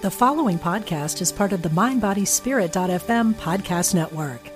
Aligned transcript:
The 0.00 0.10
following 0.12 0.60
podcast 0.60 1.20
is 1.20 1.32
part 1.32 1.52
of 1.52 1.62
the 1.62 1.70
MindBodySpirit.fm 1.70 3.34
podcast 3.34 3.96
network. 3.96 4.48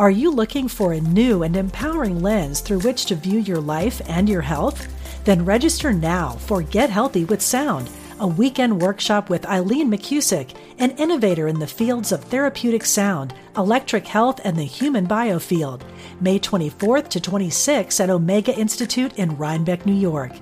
Are 0.00 0.10
you 0.10 0.32
looking 0.32 0.66
for 0.66 0.92
a 0.92 1.00
new 1.00 1.44
and 1.44 1.56
empowering 1.56 2.22
lens 2.22 2.58
through 2.58 2.80
which 2.80 3.06
to 3.06 3.14
view 3.14 3.38
your 3.38 3.60
life 3.60 4.02
and 4.08 4.28
your 4.28 4.40
health? 4.40 4.88
Then 5.24 5.44
register 5.44 5.92
now 5.92 6.30
for 6.30 6.60
Get 6.60 6.90
Healthy 6.90 7.26
with 7.26 7.40
Sound, 7.40 7.88
a 8.18 8.26
weekend 8.26 8.82
workshop 8.82 9.30
with 9.30 9.46
Eileen 9.46 9.88
McKusick, 9.88 10.56
an 10.80 10.90
innovator 10.96 11.46
in 11.46 11.60
the 11.60 11.68
fields 11.68 12.10
of 12.10 12.24
therapeutic 12.24 12.84
sound, 12.84 13.32
electric 13.56 14.08
health, 14.08 14.40
and 14.42 14.56
the 14.56 14.64
human 14.64 15.06
biofield. 15.06 15.82
May 16.20 16.40
24th 16.40 17.10
to 17.10 17.20
26th 17.20 18.00
at 18.00 18.10
Omega 18.10 18.52
Institute 18.58 19.12
in 19.16 19.36
Rhinebeck, 19.36 19.86
New 19.86 19.94
York. 19.94 20.32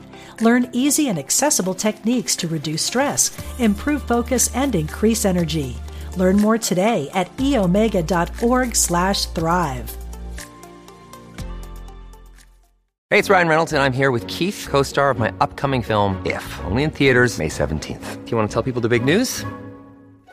Learn 0.40 0.68
easy 0.72 1.08
and 1.08 1.18
accessible 1.18 1.74
techniques 1.74 2.36
to 2.36 2.48
reduce 2.48 2.82
stress, 2.82 3.30
improve 3.58 4.02
focus, 4.02 4.54
and 4.54 4.74
increase 4.74 5.24
energy. 5.24 5.76
Learn 6.16 6.36
more 6.36 6.58
today 6.58 7.08
at 7.14 7.34
eomega.org/thrive. 7.36 9.96
Hey, 13.12 13.18
it's 13.18 13.28
Ryan 13.28 13.48
Reynolds, 13.48 13.72
and 13.72 13.82
I'm 13.82 13.92
here 13.92 14.12
with 14.12 14.24
Keith, 14.28 14.68
co-star 14.70 15.10
of 15.10 15.18
my 15.18 15.32
upcoming 15.40 15.82
film 15.82 16.24
If, 16.24 16.60
only 16.64 16.84
in 16.84 16.92
theaters 16.92 17.38
May 17.38 17.48
17th. 17.48 18.24
Do 18.24 18.30
you 18.30 18.36
want 18.36 18.48
to 18.48 18.54
tell 18.54 18.62
people 18.62 18.80
the 18.80 18.88
big 18.88 19.04
news? 19.04 19.44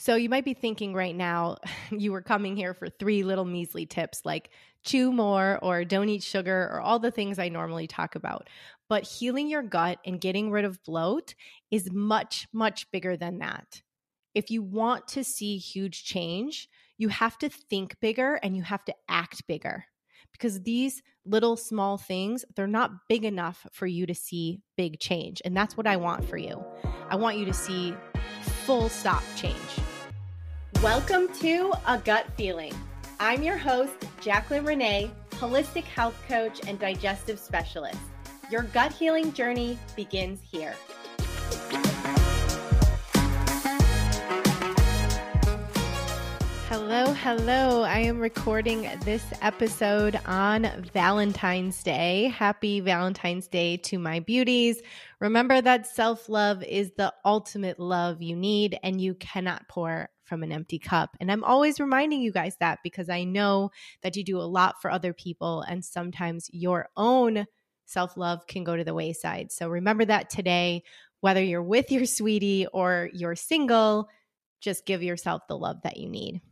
So 0.00 0.14
you 0.14 0.28
might 0.28 0.44
be 0.44 0.54
thinking 0.54 0.94
right 0.94 1.14
now, 1.14 1.56
you 1.90 2.12
were 2.12 2.22
coming 2.22 2.56
here 2.56 2.72
for 2.72 2.88
three 2.88 3.24
little 3.24 3.44
measly 3.44 3.84
tips 3.84 4.22
like 4.24 4.50
chew 4.84 5.12
more 5.12 5.58
or 5.60 5.84
don't 5.84 6.08
eat 6.08 6.22
sugar 6.22 6.70
or 6.72 6.80
all 6.80 7.00
the 7.00 7.10
things 7.10 7.38
I 7.38 7.48
normally 7.48 7.88
talk 7.88 8.14
about. 8.14 8.48
But 8.88 9.02
healing 9.02 9.48
your 9.48 9.62
gut 9.62 9.98
and 10.06 10.20
getting 10.20 10.50
rid 10.50 10.64
of 10.64 10.82
bloat 10.84 11.34
is 11.70 11.90
much, 11.92 12.46
much 12.52 12.90
bigger 12.90 13.16
than 13.16 13.38
that. 13.40 13.82
If 14.34 14.50
you 14.50 14.62
want 14.62 15.08
to 15.08 15.24
see 15.24 15.58
huge 15.58 16.04
change, 16.04 16.68
you 16.96 17.08
have 17.08 17.36
to 17.38 17.48
think 17.48 17.96
bigger 18.00 18.34
and 18.36 18.56
you 18.56 18.62
have 18.62 18.84
to 18.84 18.94
act 19.08 19.46
bigger 19.48 19.84
because 20.32 20.62
these 20.62 21.02
little 21.24 21.56
small 21.56 21.98
things, 21.98 22.44
they're 22.54 22.66
not 22.66 23.08
big 23.08 23.24
enough 23.24 23.66
for 23.72 23.86
you 23.86 24.06
to 24.06 24.14
see 24.14 24.60
big 24.76 25.00
change. 25.00 25.42
And 25.44 25.56
that's 25.56 25.76
what 25.76 25.86
I 25.86 25.96
want 25.96 26.24
for 26.24 26.36
you. 26.36 26.64
I 27.10 27.16
want 27.16 27.36
you 27.36 27.44
to 27.46 27.52
see 27.52 27.94
full 28.68 28.90
stop 28.90 29.22
change. 29.34 29.56
Welcome 30.82 31.32
to 31.40 31.72
A 31.86 31.96
Gut 31.96 32.26
Feeling. 32.36 32.74
I'm 33.18 33.42
your 33.42 33.56
host, 33.56 33.94
Jaclyn 34.20 34.66
Renee, 34.66 35.10
holistic 35.30 35.84
health 35.84 36.22
coach 36.28 36.60
and 36.68 36.78
digestive 36.78 37.38
specialist. 37.38 37.96
Your 38.50 38.64
gut 38.64 38.92
healing 38.92 39.32
journey 39.32 39.78
begins 39.96 40.42
here. 40.42 40.74
Hello, 46.68 47.14
hello. 47.14 47.82
I 47.82 48.00
am 48.00 48.18
recording 48.18 48.82
this 49.02 49.24
episode 49.40 50.20
on 50.26 50.70
Valentine's 50.92 51.82
Day. 51.82 52.24
Happy 52.24 52.80
Valentine's 52.80 53.48
Day 53.48 53.78
to 53.78 53.98
my 53.98 54.20
beauties. 54.20 54.82
Remember 55.18 55.62
that 55.62 55.86
self 55.86 56.28
love 56.28 56.62
is 56.62 56.92
the 56.98 57.14
ultimate 57.24 57.80
love 57.80 58.20
you 58.20 58.36
need, 58.36 58.78
and 58.82 59.00
you 59.00 59.14
cannot 59.14 59.66
pour 59.68 60.10
from 60.24 60.42
an 60.42 60.52
empty 60.52 60.78
cup. 60.78 61.16
And 61.20 61.32
I'm 61.32 61.42
always 61.42 61.80
reminding 61.80 62.20
you 62.20 62.32
guys 62.32 62.54
that 62.60 62.80
because 62.84 63.08
I 63.08 63.24
know 63.24 63.70
that 64.02 64.14
you 64.16 64.22
do 64.22 64.38
a 64.38 64.42
lot 64.42 64.82
for 64.82 64.90
other 64.90 65.14
people, 65.14 65.62
and 65.62 65.82
sometimes 65.82 66.50
your 66.52 66.90
own 66.98 67.46
self 67.86 68.14
love 68.18 68.46
can 68.46 68.62
go 68.62 68.76
to 68.76 68.84
the 68.84 68.92
wayside. 68.92 69.52
So 69.52 69.70
remember 69.70 70.04
that 70.04 70.28
today, 70.28 70.82
whether 71.20 71.42
you're 71.42 71.62
with 71.62 71.90
your 71.90 72.04
sweetie 72.04 72.66
or 72.66 73.08
you're 73.14 73.36
single, 73.36 74.10
just 74.60 74.84
give 74.84 75.02
yourself 75.02 75.46
the 75.48 75.56
love 75.56 75.78
that 75.84 75.96
you 75.96 76.10
need. 76.10 76.42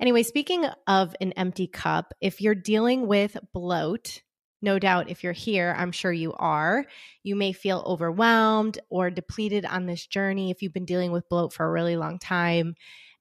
Anyway, 0.00 0.22
speaking 0.22 0.64
of 0.86 1.14
an 1.20 1.32
empty 1.32 1.66
cup, 1.66 2.14
if 2.20 2.40
you're 2.40 2.54
dealing 2.54 3.06
with 3.06 3.36
bloat, 3.52 4.22
no 4.62 4.78
doubt 4.78 5.10
if 5.10 5.22
you're 5.24 5.32
here, 5.32 5.74
I'm 5.76 5.92
sure 5.92 6.12
you 6.12 6.32
are, 6.34 6.84
you 7.22 7.34
may 7.36 7.52
feel 7.52 7.82
overwhelmed 7.86 8.78
or 8.90 9.10
depleted 9.10 9.64
on 9.64 9.86
this 9.86 10.06
journey 10.06 10.50
if 10.50 10.62
you've 10.62 10.72
been 10.72 10.84
dealing 10.84 11.10
with 11.12 11.28
bloat 11.28 11.52
for 11.52 11.66
a 11.66 11.70
really 11.70 11.96
long 11.96 12.18
time. 12.18 12.74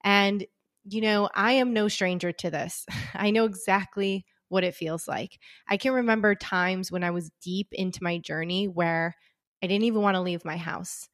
And, 0.04 0.46
you 0.86 1.02
know, 1.02 1.30
I 1.34 1.54
am 1.54 1.74
no 1.74 1.88
stranger 1.88 2.32
to 2.32 2.50
this. 2.50 2.86
I 3.14 3.32
know 3.32 3.46
exactly 3.46 4.26
what 4.50 4.64
it 4.64 4.76
feels 4.76 5.08
like. 5.08 5.40
I 5.68 5.78
can 5.78 5.94
remember 5.94 6.36
times 6.36 6.92
when 6.92 7.04
I 7.04 7.12
was 7.12 7.32
deep 7.42 7.68
into 7.72 8.04
my 8.04 8.18
journey 8.18 8.68
where 8.68 9.16
I 9.64 9.68
didn't 9.68 9.84
even 9.86 10.02
want 10.02 10.16
to 10.16 10.22
leave 10.22 10.46
my 10.46 10.58
house. 10.58 11.09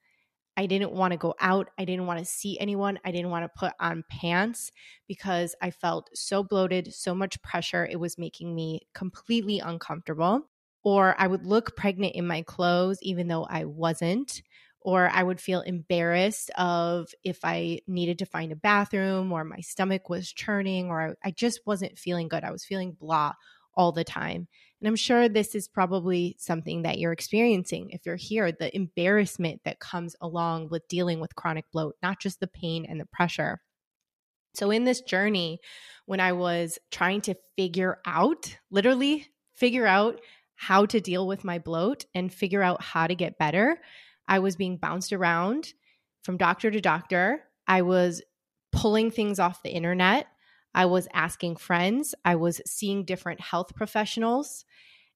I 0.55 0.67
didn't 0.67 0.91
want 0.91 1.11
to 1.11 1.17
go 1.17 1.33
out. 1.39 1.69
I 1.77 1.85
didn't 1.85 2.05
want 2.05 2.19
to 2.19 2.25
see 2.25 2.59
anyone. 2.59 2.99
I 3.03 3.11
didn't 3.11 3.31
want 3.31 3.45
to 3.45 3.59
put 3.59 3.73
on 3.79 4.03
pants 4.09 4.71
because 5.07 5.55
I 5.61 5.71
felt 5.71 6.09
so 6.13 6.43
bloated, 6.43 6.93
so 6.93 7.15
much 7.15 7.41
pressure. 7.41 7.85
It 7.85 7.99
was 7.99 8.17
making 8.17 8.53
me 8.53 8.81
completely 8.93 9.59
uncomfortable. 9.59 10.49
Or 10.83 11.15
I 11.17 11.27
would 11.27 11.45
look 11.45 11.75
pregnant 11.75 12.15
in 12.15 12.27
my 12.27 12.41
clothes, 12.41 12.99
even 13.01 13.27
though 13.27 13.45
I 13.45 13.65
wasn't. 13.65 14.43
Or 14.81 15.09
I 15.09 15.23
would 15.23 15.39
feel 15.39 15.61
embarrassed 15.61 16.51
of 16.57 17.07
if 17.23 17.39
I 17.43 17.79
needed 17.87 18.19
to 18.19 18.25
find 18.25 18.51
a 18.51 18.57
bathroom 18.57 19.31
or 19.31 19.45
my 19.45 19.61
stomach 19.61 20.09
was 20.09 20.31
churning 20.31 20.89
or 20.89 21.15
I, 21.23 21.29
I 21.29 21.31
just 21.31 21.61
wasn't 21.65 21.97
feeling 21.97 22.27
good. 22.27 22.43
I 22.43 22.51
was 22.51 22.65
feeling 22.65 22.91
blah 22.99 23.33
all 23.75 23.91
the 23.91 24.03
time. 24.03 24.47
And 24.83 24.89
I'm 24.89 24.97
sure 24.97 25.29
this 25.29 25.55
is 25.55 25.69
probably 25.69 26.35
something 26.37 26.81
that 26.81 26.99
you're 26.99 27.13
experiencing 27.13 27.91
if 27.91 28.05
you're 28.05 28.17
here 28.17 28.51
the 28.51 28.75
embarrassment 28.75 29.61
that 29.63 29.79
comes 29.79 30.13
along 30.19 30.67
with 30.71 30.85
dealing 30.89 31.21
with 31.21 31.37
chronic 31.37 31.63
bloat, 31.71 31.95
not 32.03 32.19
just 32.19 32.41
the 32.41 32.47
pain 32.47 32.85
and 32.85 32.99
the 32.99 33.05
pressure. 33.05 33.61
So, 34.55 34.71
in 34.71 34.83
this 34.83 34.99
journey, 34.99 35.61
when 36.05 36.19
I 36.19 36.33
was 36.33 36.79
trying 36.91 37.21
to 37.21 37.35
figure 37.55 37.99
out, 38.05 38.57
literally 38.71 39.27
figure 39.55 39.87
out 39.87 40.19
how 40.55 40.85
to 40.87 40.99
deal 40.99 41.27
with 41.27 41.45
my 41.45 41.59
bloat 41.59 42.03
and 42.13 42.33
figure 42.33 42.61
out 42.61 42.81
how 42.81 43.07
to 43.07 43.15
get 43.15 43.37
better, 43.37 43.79
I 44.27 44.39
was 44.39 44.57
being 44.57 44.75
bounced 44.75 45.13
around 45.13 45.71
from 46.23 46.35
doctor 46.35 46.69
to 46.69 46.81
doctor. 46.81 47.45
I 47.65 47.83
was 47.83 48.21
pulling 48.73 49.11
things 49.11 49.39
off 49.39 49.63
the 49.63 49.73
internet. 49.73 50.27
I 50.75 50.85
was 50.85 51.07
asking 51.13 51.57
friends, 51.57 52.15
I 52.25 52.35
was 52.35 52.59
seeing 52.65 53.05
different 53.05 53.39
health 53.39 53.75
professionals, 53.75 54.65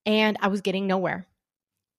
and 0.07 0.37
I 0.41 0.47
was 0.47 0.61
getting 0.61 0.87
nowhere. 0.87 1.27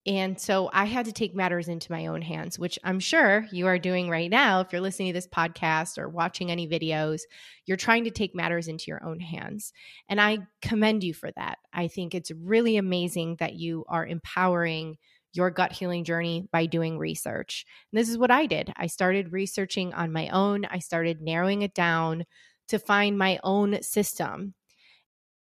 And 0.07 0.41
so 0.41 0.71
I 0.73 0.87
had 0.87 1.05
to 1.05 1.13
take 1.13 1.35
matters 1.35 1.69
into 1.69 1.93
my 1.93 2.07
own 2.07 2.23
hands, 2.23 2.59
which 2.59 2.79
I'm 2.83 2.99
sure 2.99 3.47
you 3.53 3.67
are 3.67 3.79
doing 3.79 4.09
right 4.09 4.31
now. 4.31 4.61
If 4.61 4.73
you're 4.73 4.81
listening 4.81 5.09
to 5.09 5.13
this 5.13 5.27
podcast 5.27 5.99
or 5.99 6.09
watching 6.09 6.51
any 6.51 6.67
videos, 6.67 7.21
you're 7.67 7.77
trying 7.77 8.05
to 8.05 8.11
take 8.11 8.35
matters 8.35 8.69
into 8.69 8.87
your 8.89 9.05
own 9.05 9.21
hands. 9.21 9.75
And 10.09 10.19
I 10.19 10.39
commend 10.63 11.05
you 11.05 11.13
for 11.13 11.31
that. 11.33 11.59
I 11.75 11.89
think 11.89 12.15
it's 12.15 12.31
really 12.31 12.79
amazing 12.79 13.37
that 13.41 13.55
you 13.55 13.85
are 13.87 14.07
empowering 14.07 14.97
your 15.35 15.51
gut 15.51 15.73
healing 15.73 16.05
journey 16.05 16.49
by 16.51 16.65
doing 16.65 16.97
research. 16.97 17.67
And 17.93 18.01
this 18.01 18.09
is 18.09 18.17
what 18.17 18.31
I 18.31 18.47
did. 18.47 18.73
I 18.79 18.87
started 18.87 19.33
researching 19.33 19.93
on 19.93 20.11
my 20.11 20.29
own, 20.29 20.65
I 20.65 20.79
started 20.79 21.21
narrowing 21.21 21.61
it 21.61 21.75
down 21.75 22.25
to 22.69 22.79
find 22.79 23.19
my 23.19 23.39
own 23.45 23.83
system. 23.83 24.55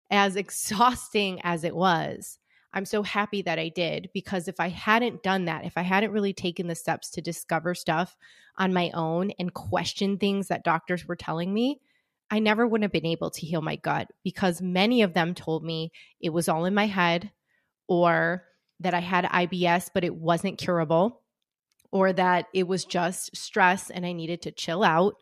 As 0.10 0.36
exhausting 0.36 1.40
as 1.44 1.64
it 1.64 1.76
was, 1.76 2.40
I'm 2.76 2.86
so 2.86 3.04
happy 3.04 3.42
that 3.44 3.58
I 3.58 3.70
did 3.70 4.10
because 4.14 4.50
if 4.50 4.60
I 4.60 4.68
hadn't 4.68 5.24
done 5.24 5.46
that, 5.46 5.66
if 5.66 5.78
I 5.78 5.82
hadn't 5.82 6.12
really 6.12 6.34
taken 6.34 6.68
the 6.68 6.76
steps 6.76 7.10
to 7.12 7.22
discover 7.22 7.74
stuff 7.74 8.18
on 8.58 8.74
my 8.74 8.92
own 8.94 9.32
and 9.40 9.54
question 9.54 10.18
things 10.18 10.50
that 10.50 10.66
doctors 10.66 11.08
were 11.08 11.16
telling 11.16 11.54
me, 11.54 11.80
I 12.30 12.40
never 12.40 12.68
would 12.68 12.82
have 12.82 12.92
been 12.92 13.06
able 13.06 13.30
to 13.32 13.46
heal 13.46 13.62
my 13.62 13.78
gut 13.78 14.10
because 14.24 14.62
many 14.62 15.04
of 15.04 15.14
them 15.14 15.34
told 15.34 15.64
me 15.64 15.92
it 16.20 16.32
was 16.32 16.50
all 16.50 16.66
in 16.66 16.74
my 16.74 16.88
head 16.88 17.32
or 17.88 18.44
that 18.82 18.94
I 18.94 19.00
had 19.00 19.26
IBS, 19.26 19.90
but 19.94 20.04
it 20.04 20.16
wasn't 20.16 20.58
curable, 20.58 21.22
or 21.92 22.12
that 22.12 22.48
it 22.54 22.68
was 22.68 22.84
just 22.84 23.36
stress 23.36 23.90
and 23.90 24.06
I 24.06 24.12
needed 24.12 24.42
to 24.42 24.52
chill 24.52 24.84
out, 24.84 25.16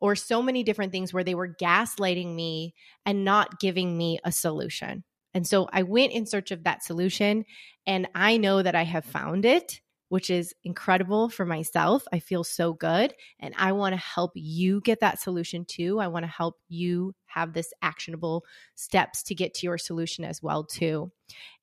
or 0.00 0.14
so 0.14 0.42
many 0.42 0.62
different 0.62 0.92
things 0.92 1.14
where 1.14 1.24
they 1.24 1.34
were 1.34 1.48
gaslighting 1.48 2.34
me 2.34 2.74
and 3.06 3.24
not 3.24 3.60
giving 3.60 3.96
me 3.96 4.18
a 4.24 4.32
solution. 4.32 5.04
And 5.34 5.46
so 5.46 5.68
I 5.72 5.82
went 5.82 6.12
in 6.12 6.26
search 6.26 6.50
of 6.50 6.64
that 6.64 6.82
solution, 6.82 7.44
and 7.86 8.08
I 8.14 8.36
know 8.36 8.62
that 8.62 8.74
I 8.74 8.84
have 8.84 9.04
found 9.04 9.44
it, 9.44 9.80
which 10.08 10.30
is 10.30 10.54
incredible 10.64 11.28
for 11.28 11.44
myself. 11.44 12.02
I 12.10 12.18
feel 12.18 12.42
so 12.42 12.72
good, 12.72 13.12
and 13.38 13.54
I 13.58 13.72
want 13.72 13.92
to 13.92 14.00
help 14.00 14.32
you 14.34 14.80
get 14.80 15.00
that 15.00 15.20
solution 15.20 15.66
too. 15.66 16.00
I 16.00 16.08
want 16.08 16.24
to 16.24 16.30
help 16.30 16.54
you 16.68 17.14
have 17.26 17.52
this 17.52 17.74
actionable 17.82 18.44
steps 18.74 19.22
to 19.24 19.34
get 19.34 19.52
to 19.54 19.66
your 19.66 19.76
solution 19.76 20.24
as 20.24 20.42
well 20.42 20.64
too. 20.64 21.12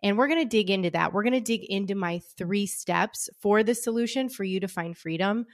And 0.04 0.16
we're 0.16 0.28
going 0.28 0.44
to 0.44 0.46
dig 0.48 0.70
into 0.70 0.92
that. 0.92 1.12
We're 1.12 1.24
going 1.24 1.34
to 1.34 1.42
dig 1.42 1.64
into 1.64 1.96
my 1.96 2.22
3 2.38 2.68
steps 2.68 3.32
for 3.40 3.64
the 3.64 3.74
solution 3.74 4.30
for 4.30 4.44
you 4.44 4.60
to 4.60 4.68
find 4.68 4.96
freedom. 4.96 5.48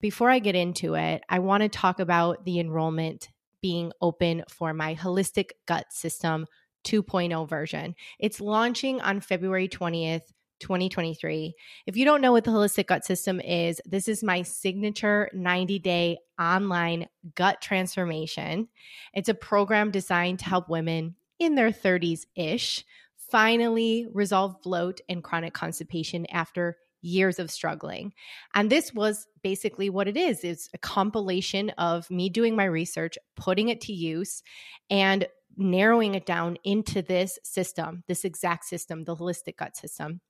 Before 0.00 0.30
I 0.30 0.38
get 0.38 0.54
into 0.54 0.94
it, 0.94 1.24
I 1.28 1.40
want 1.40 1.64
to 1.64 1.68
talk 1.68 1.98
about 1.98 2.44
the 2.44 2.60
enrollment 2.60 3.28
being 3.60 3.90
open 4.00 4.44
for 4.48 4.72
my 4.72 4.94
holistic 4.94 5.50
gut 5.66 5.86
system 5.90 6.46
2.0 6.86 7.48
version. 7.48 7.94
It's 8.18 8.40
launching 8.40 9.00
on 9.00 9.20
February 9.20 9.68
20th. 9.68 10.22
2023. 10.58 11.54
If 11.84 11.98
you 11.98 12.06
don't 12.06 12.22
know 12.22 12.32
what 12.32 12.44
the 12.44 12.50
holistic 12.50 12.86
gut 12.86 13.04
system 13.04 13.40
is, 13.40 13.78
this 13.84 14.08
is 14.08 14.24
my 14.24 14.40
signature 14.40 15.28
90 15.34 15.78
day 15.80 16.16
online 16.40 17.08
gut 17.34 17.60
transformation. 17.60 18.68
It's 19.12 19.28
a 19.28 19.34
program 19.34 19.90
designed 19.90 20.38
to 20.38 20.46
help 20.46 20.70
women 20.70 21.14
in 21.38 21.56
their 21.56 21.70
30s 21.70 22.24
ish 22.34 22.86
finally 23.30 24.06
resolve 24.12 24.62
bloat 24.62 25.00
and 25.08 25.22
chronic 25.22 25.52
constipation 25.52 26.26
after 26.30 26.76
years 27.02 27.38
of 27.38 27.50
struggling. 27.50 28.12
And 28.54 28.70
this 28.70 28.92
was 28.92 29.26
basically 29.42 29.90
what 29.90 30.08
it 30.08 30.16
is. 30.16 30.42
It's 30.42 30.68
a 30.74 30.78
compilation 30.78 31.70
of 31.70 32.10
me 32.10 32.28
doing 32.28 32.56
my 32.56 32.64
research, 32.64 33.18
putting 33.36 33.68
it 33.68 33.80
to 33.82 33.92
use, 33.92 34.42
and 34.90 35.26
narrowing 35.56 36.14
it 36.14 36.26
down 36.26 36.58
into 36.64 37.02
this 37.02 37.38
system, 37.42 38.04
this 38.06 38.24
exact 38.24 38.64
system, 38.64 39.04
the 39.04 39.16
holistic 39.16 39.56
gut 39.56 39.76
system. 39.76 40.20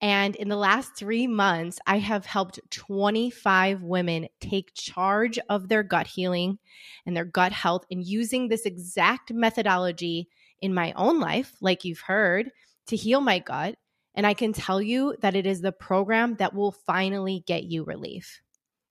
And 0.00 0.36
in 0.36 0.48
the 0.48 0.56
last 0.56 0.96
three 0.96 1.26
months, 1.26 1.78
I 1.86 1.98
have 1.98 2.26
helped 2.26 2.60
25 2.70 3.82
women 3.82 4.28
take 4.40 4.74
charge 4.74 5.38
of 5.48 5.68
their 5.68 5.82
gut 5.82 6.06
healing 6.06 6.58
and 7.06 7.16
their 7.16 7.24
gut 7.24 7.52
health 7.52 7.84
and 7.90 8.04
using 8.04 8.48
this 8.48 8.66
exact 8.66 9.32
methodology 9.32 10.28
in 10.60 10.74
my 10.74 10.92
own 10.96 11.20
life, 11.20 11.54
like 11.60 11.84
you've 11.84 12.00
heard, 12.00 12.50
to 12.88 12.96
heal 12.96 13.20
my 13.20 13.38
gut. 13.38 13.76
And 14.14 14.26
I 14.26 14.34
can 14.34 14.52
tell 14.52 14.80
you 14.80 15.16
that 15.22 15.34
it 15.34 15.46
is 15.46 15.60
the 15.60 15.72
program 15.72 16.36
that 16.36 16.54
will 16.54 16.72
finally 16.72 17.42
get 17.46 17.64
you 17.64 17.84
relief. 17.84 18.42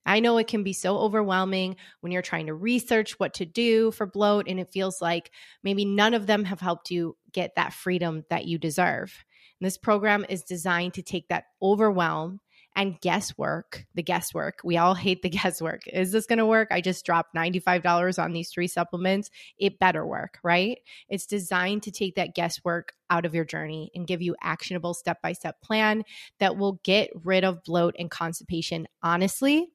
I 0.06 0.20
know 0.20 0.38
it 0.38 0.46
can 0.46 0.62
be 0.62 0.72
so 0.72 0.98
overwhelming 0.98 1.76
when 2.00 2.12
you're 2.12 2.22
trying 2.22 2.46
to 2.46 2.54
research 2.54 3.18
what 3.18 3.34
to 3.34 3.46
do 3.46 3.90
for 3.90 4.06
bloat, 4.06 4.46
and 4.48 4.60
it 4.60 4.72
feels 4.72 5.00
like 5.00 5.30
maybe 5.62 5.84
none 5.84 6.14
of 6.14 6.26
them 6.26 6.44
have 6.44 6.60
helped 6.60 6.90
you 6.90 7.16
get 7.32 7.54
that 7.56 7.72
freedom 7.72 8.24
that 8.30 8.46
you 8.46 8.58
deserve. 8.58 9.24
And 9.60 9.66
this 9.66 9.78
program 9.78 10.26
is 10.28 10.42
designed 10.42 10.94
to 10.94 11.02
take 11.02 11.28
that 11.28 11.44
overwhelm 11.62 12.40
and 12.76 13.00
guesswork, 13.00 13.86
the 13.94 14.02
guesswork. 14.02 14.58
We 14.64 14.76
all 14.76 14.94
hate 14.94 15.22
the 15.22 15.28
guesswork. 15.30 15.86
Is 15.86 16.12
this 16.12 16.26
going 16.26 16.38
to 16.38 16.46
work? 16.46 16.68
I 16.70 16.80
just 16.80 17.06
dropped 17.06 17.34
$95 17.34 18.22
on 18.22 18.32
these 18.32 18.50
three 18.50 18.66
supplements. 18.66 19.30
It 19.58 19.78
better 19.78 20.06
work, 20.06 20.38
right? 20.42 20.78
It's 21.08 21.26
designed 21.26 21.84
to 21.84 21.92
take 21.92 22.16
that 22.16 22.34
guesswork 22.34 22.92
out 23.10 23.24
of 23.24 23.34
your 23.34 23.44
journey 23.44 23.90
and 23.94 24.06
give 24.06 24.22
you 24.22 24.34
actionable 24.42 24.94
step-by-step 24.94 25.62
plan 25.62 26.02
that 26.40 26.56
will 26.56 26.80
get 26.82 27.10
rid 27.22 27.44
of 27.44 27.62
bloat 27.62 27.94
and 27.98 28.10
constipation 28.10 28.88
honestly 29.02 29.68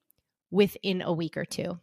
within 0.50 1.02
a 1.02 1.12
week 1.12 1.36
or 1.36 1.44
two. 1.44 1.78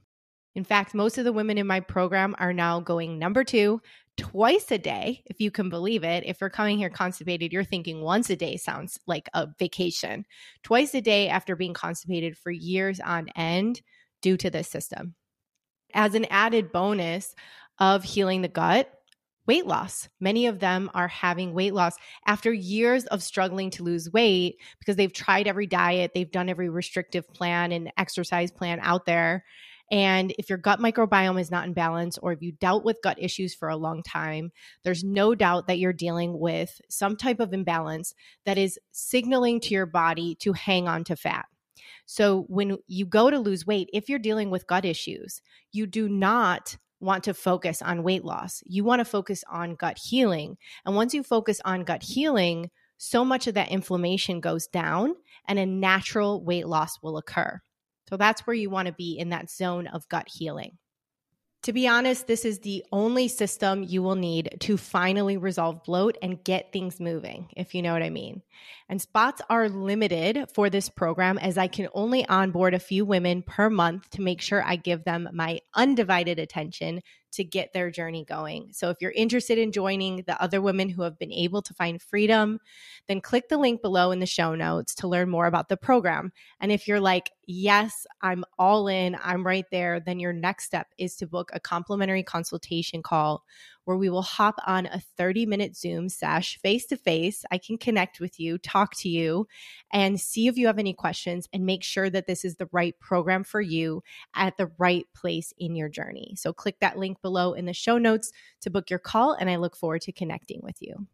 In 0.55 0.63
fact, 0.63 0.95
most 0.95 1.19
of 1.19 1.23
the 1.23 1.33
women 1.33 1.59
in 1.59 1.67
my 1.67 1.79
program 1.79 2.35
are 2.39 2.51
now 2.51 2.79
going 2.79 3.19
number 3.19 3.43
two, 3.43 3.79
twice 4.17 4.71
a 4.71 4.79
day, 4.79 5.21
if 5.27 5.39
you 5.39 5.51
can 5.51 5.69
believe 5.69 6.03
it. 6.03 6.23
If 6.25 6.41
you're 6.41 6.49
coming 6.49 6.79
here 6.79 6.89
constipated, 6.89 7.53
you're 7.53 7.63
thinking 7.63 8.01
once 8.01 8.31
a 8.31 8.35
day 8.35 8.57
sounds 8.57 8.97
like 9.05 9.29
a 9.35 9.47
vacation. 9.59 10.25
Twice 10.63 10.95
a 10.95 11.01
day 11.01 11.29
after 11.29 11.55
being 11.55 11.75
constipated 11.75 12.35
for 12.35 12.49
years 12.49 12.99
on 12.99 13.29
end 13.35 13.81
due 14.23 14.35
to 14.37 14.49
this 14.49 14.67
system. 14.67 15.13
As 15.93 16.15
an 16.15 16.25
added 16.31 16.71
bonus 16.71 17.35
of 17.77 18.03
healing 18.03 18.41
the 18.41 18.47
gut, 18.47 18.91
weight 19.47 19.65
loss. 19.65 20.09
Many 20.19 20.47
of 20.47 20.59
them 20.59 20.91
are 20.93 21.07
having 21.07 21.53
weight 21.53 21.73
loss 21.73 21.95
after 22.25 22.51
years 22.53 23.05
of 23.05 23.23
struggling 23.23 23.69
to 23.71 23.83
lose 23.83 24.11
weight 24.11 24.57
because 24.79 24.95
they've 24.95 25.13
tried 25.13 25.47
every 25.47 25.67
diet, 25.67 26.11
they've 26.13 26.31
done 26.31 26.49
every 26.49 26.69
restrictive 26.69 27.27
plan 27.33 27.71
and 27.71 27.91
exercise 27.97 28.51
plan 28.51 28.79
out 28.81 29.05
there, 29.05 29.43
and 29.89 30.33
if 30.37 30.49
your 30.49 30.57
gut 30.57 30.79
microbiome 30.79 31.39
is 31.39 31.49
not 31.49 31.65
in 31.65 31.73
balance, 31.73 32.17
or 32.17 32.33
if 32.33 32.41
you 32.41 32.51
dealt 32.51 32.83
with 32.83 33.01
gut 33.01 33.17
issues 33.21 33.55
for 33.55 33.69
a 33.69 33.77
long 33.77 34.03
time, 34.03 34.51
there's 34.83 35.03
no 35.03 35.33
doubt 35.33 35.67
that 35.67 35.79
you're 35.79 35.93
dealing 35.93 36.37
with 36.37 36.81
some 36.89 37.15
type 37.15 37.39
of 37.39 37.53
imbalance 37.53 38.13
that 38.45 38.57
is 38.57 38.77
signaling 38.91 39.61
to 39.61 39.73
your 39.73 39.85
body 39.85 40.35
to 40.35 40.51
hang 40.53 40.87
on 40.87 41.03
to 41.05 41.15
fat. 41.15 41.45
So 42.05 42.45
when 42.49 42.77
you 42.87 43.05
go 43.05 43.29
to 43.29 43.39
lose 43.39 43.65
weight, 43.65 43.89
if 43.93 44.09
you're 44.09 44.19
dealing 44.19 44.49
with 44.49 44.67
gut 44.67 44.83
issues, 44.83 45.41
you 45.71 45.87
do 45.87 46.09
not 46.09 46.77
want 46.99 47.23
to 47.25 47.33
focus 47.33 47.81
on 47.81 48.03
weight 48.03 48.25
loss. 48.25 48.63
You 48.65 48.83
want 48.83 48.99
to 48.99 49.05
focus 49.05 49.43
on 49.49 49.75
gut 49.75 49.97
healing. 49.97 50.57
And 50.85 50.95
once 50.95 51.13
you 51.13 51.23
focus 51.23 51.61
on 51.63 51.83
gut 51.83 52.03
healing, 52.03 52.69
so 52.97 53.23
much 53.23 53.47
of 53.47 53.53
that 53.53 53.69
inflammation 53.69 54.39
goes 54.39 54.67
down 54.67 55.13
and 55.47 55.59
a 55.59 55.65
natural 55.65 56.43
weight 56.43 56.67
loss 56.67 57.01
will 57.01 57.17
occur. 57.17 57.61
So 58.09 58.17
that's 58.17 58.47
where 58.47 58.55
you 58.55 58.69
want 58.69 58.87
to 58.87 58.93
be 58.93 59.17
in 59.17 59.29
that 59.29 59.51
zone 59.51 59.87
of 59.87 60.07
gut 60.09 60.27
healing. 60.27 60.77
To 61.63 61.73
be 61.73 61.87
honest, 61.87 62.27
this 62.27 62.45
is 62.45 62.59
the 62.59 62.85
only 62.91 63.27
system 63.27 63.83
you 63.83 64.01
will 64.01 64.15
need 64.15 64.57
to 64.61 64.77
finally 64.77 65.37
resolve 65.37 65.83
bloat 65.83 66.17
and 66.21 66.41
get 66.43 66.71
things 66.71 66.99
moving, 66.99 67.49
if 67.57 67.75
you 67.75 67.81
know 67.81 67.93
what 67.93 68.03
I 68.03 68.09
mean. 68.09 68.41
And 68.87 69.01
spots 69.01 69.41
are 69.49 69.67
limited 69.67 70.45
for 70.53 70.69
this 70.69 70.87
program 70.87 71.37
as 71.37 71.57
I 71.57 71.67
can 71.67 71.89
only 71.93 72.25
onboard 72.27 72.73
a 72.73 72.79
few 72.79 73.05
women 73.05 73.41
per 73.41 73.69
month 73.69 74.09
to 74.11 74.21
make 74.21 74.39
sure 74.39 74.63
I 74.63 74.77
give 74.77 75.03
them 75.03 75.27
my 75.33 75.59
undivided 75.75 76.39
attention 76.39 77.01
to 77.37 77.43
get 77.43 77.73
their 77.73 77.89
journey 77.89 78.25
going. 78.25 78.69
So 78.73 78.89
if 78.89 78.97
you're 78.99 79.11
interested 79.11 79.57
in 79.57 79.71
joining 79.71 80.23
the 80.27 80.39
other 80.41 80.61
women 80.61 80.89
who 80.89 81.01
have 81.03 81.17
been 81.17 81.31
able 81.31 81.61
to 81.63 81.73
find 81.73 82.01
freedom, 82.01 82.59
then 83.07 83.21
click 83.21 83.49
the 83.49 83.57
link 83.57 83.81
below 83.81 84.11
in 84.11 84.19
the 84.19 84.25
show 84.25 84.53
notes 84.53 84.93
to 84.95 85.07
learn 85.07 85.29
more 85.29 85.45
about 85.45 85.69
the 85.69 85.77
program. 85.77 86.31
And 86.59 86.71
if 86.71 86.87
you're 86.87 86.99
like, 86.99 87.31
yes, 87.47 88.05
I'm 88.21 88.43
all 88.59 88.87
in, 88.87 89.17
I'm 89.23 89.45
right 89.45 89.65
there, 89.71 89.99
then 89.99 90.19
your 90.19 90.33
next 90.33 90.65
step 90.65 90.87
is 90.97 91.15
to 91.17 91.27
book 91.27 91.49
a 91.53 91.59
complimentary 91.59 92.23
consultation 92.23 93.01
call 93.01 93.43
where 93.87 93.95
we 93.95 94.09
will 94.09 94.21
hop 94.21 94.55
on 94.67 94.85
a 94.87 94.99
30 95.17 95.45
minute 95.45 95.73
Zoom 95.73 96.09
sesh 96.09 96.59
face 96.59 96.85
to 96.87 96.97
face. 96.97 97.45
I 97.51 97.57
can 97.57 97.77
connect 97.77 98.19
with 98.19 98.37
you, 98.37 98.57
talk 98.57 98.93
to 98.97 99.07
you, 99.07 99.47
and 99.93 100.19
see 100.19 100.47
if 100.47 100.57
you 100.57 100.67
have 100.67 100.77
any 100.77 100.93
questions 100.93 101.47
and 101.53 101.65
make 101.65 101.85
sure 101.85 102.09
that 102.09 102.27
this 102.27 102.43
is 102.43 102.57
the 102.57 102.67
right 102.73 102.99
program 102.99 103.45
for 103.45 103.61
you 103.61 104.03
at 104.35 104.57
the 104.57 104.69
right 104.77 105.05
place 105.15 105.53
in 105.57 105.73
your 105.73 105.87
journey. 105.87 106.33
So 106.35 106.51
click 106.51 106.81
that 106.81 106.97
link 106.97 107.21
below 107.21 107.53
in 107.53 107.65
the 107.65 107.71
show 107.71 107.97
notes 107.97 108.33
to 108.59 108.69
book 108.69 108.89
your 108.89 108.99
call, 108.99 109.31
and 109.31 109.49
I 109.49 109.55
look 109.55 109.77
forward 109.77 110.01
to 110.01 110.11
connecting 110.11 110.59
with 110.61 110.81
you. 110.81 111.07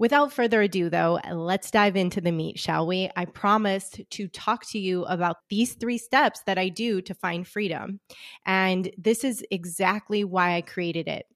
Without 0.00 0.32
further 0.32 0.62
ado, 0.62 0.88
though, 0.88 1.18
let's 1.32 1.72
dive 1.72 1.96
into 1.96 2.20
the 2.20 2.30
meat, 2.30 2.58
shall 2.58 2.86
we? 2.86 3.10
I 3.16 3.24
promised 3.24 4.00
to 4.10 4.28
talk 4.28 4.64
to 4.66 4.78
you 4.78 5.04
about 5.06 5.38
these 5.48 5.74
three 5.74 5.98
steps 5.98 6.40
that 6.46 6.56
I 6.56 6.68
do 6.68 7.00
to 7.02 7.14
find 7.14 7.46
freedom. 7.46 7.98
And 8.46 8.90
this 8.96 9.24
is 9.24 9.44
exactly 9.50 10.22
why 10.22 10.54
I 10.54 10.60
created 10.60 11.08
it. 11.08 11.26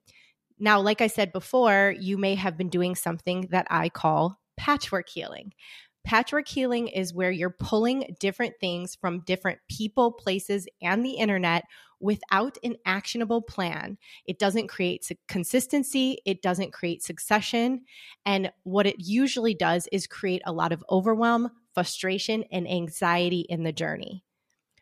Now, 0.59 0.79
like 0.79 1.01
I 1.01 1.07
said 1.07 1.31
before, 1.31 1.95
you 1.99 2.17
may 2.17 2.35
have 2.35 2.57
been 2.57 2.69
doing 2.69 2.95
something 2.95 3.47
that 3.51 3.67
I 3.69 3.89
call 3.89 4.39
patchwork 4.57 5.09
healing. 5.09 5.53
Patchwork 6.03 6.47
healing 6.47 6.89
is 6.89 7.13
where 7.13 7.31
you're 7.31 7.55
pulling 7.59 8.15
different 8.19 8.55
things 8.59 8.95
from 8.95 9.21
different 9.21 9.59
people, 9.69 10.11
places, 10.11 10.67
and 10.81 11.05
the 11.05 11.13
internet 11.13 11.63
without 12.01 12.57
an 12.63 12.75
actionable 12.85 13.41
plan. 13.41 13.97
It 14.25 14.37
doesn't 14.37 14.67
create 14.67 15.09
consistency, 15.29 16.19
it 16.25 16.41
doesn't 16.41 16.73
create 16.73 17.01
succession. 17.01 17.85
And 18.25 18.51
what 18.63 18.85
it 18.85 18.97
usually 18.99 19.53
does 19.53 19.87
is 19.93 20.05
create 20.05 20.41
a 20.45 20.51
lot 20.51 20.73
of 20.73 20.83
overwhelm, 20.89 21.49
frustration, 21.73 22.43
and 22.51 22.69
anxiety 22.69 23.45
in 23.47 23.63
the 23.63 23.71
journey. 23.71 24.25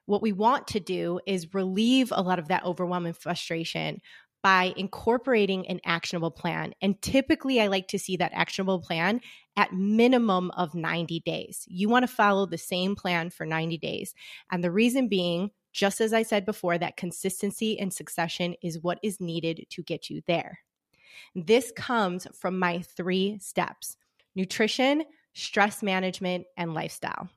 What 0.08 0.24
we 0.24 0.32
want 0.32 0.68
to 0.70 0.80
do 0.80 1.20
is 1.28 1.54
relieve 1.54 2.12
a 2.12 2.24
lot 2.24 2.40
of 2.40 2.48
that 2.48 2.66
overwhelm 2.66 3.06
and 3.06 3.16
frustration 3.16 4.02
by 4.44 4.74
incorporating 4.76 5.68
an 5.68 5.80
actionable 5.86 6.32
plan. 6.32 6.74
And 6.82 7.02
typically, 7.02 7.62
I 7.62 7.68
like 7.68 7.88
to 7.90 8.00
see 8.00 8.18
that 8.18 8.32
actionable 8.34 8.80
plan 8.80 9.22
at 9.56 9.74
minimum 9.74 10.52
of 10.52 10.74
90 10.74 11.20
days. 11.22 11.66
You 11.68 11.90
want 11.90 12.04
to 12.04 12.14
follow 12.14 12.46
the 12.46 12.58
same 12.58 12.96
plan 12.96 13.30
for 13.30 13.46
90 13.46 13.78
days. 13.78 14.14
And 14.52 14.64
the 14.64 14.72
reason 14.72 15.08
being, 15.08 15.52
just 15.74 16.02
as 16.02 16.14
I 16.14 16.24
said 16.24 16.46
before, 16.46 16.78
that 16.78 16.98
consistency 16.98 17.80
and 17.80 17.94
succession 17.94 18.56
is 18.64 18.82
what 18.82 19.00
is 19.04 19.22
needed 19.22 19.66
to 19.70 19.84
get 19.84 20.10
you 20.10 20.22
there. 20.28 20.60
This 21.36 21.72
comes 21.76 22.28
from 22.34 22.58
my 22.58 22.80
three 22.80 23.38
steps 23.40 23.98
nutrition, 24.36 25.04
stress 25.34 25.84
management, 25.84 26.46
and 26.56 26.74
lifestyle. 26.74 27.30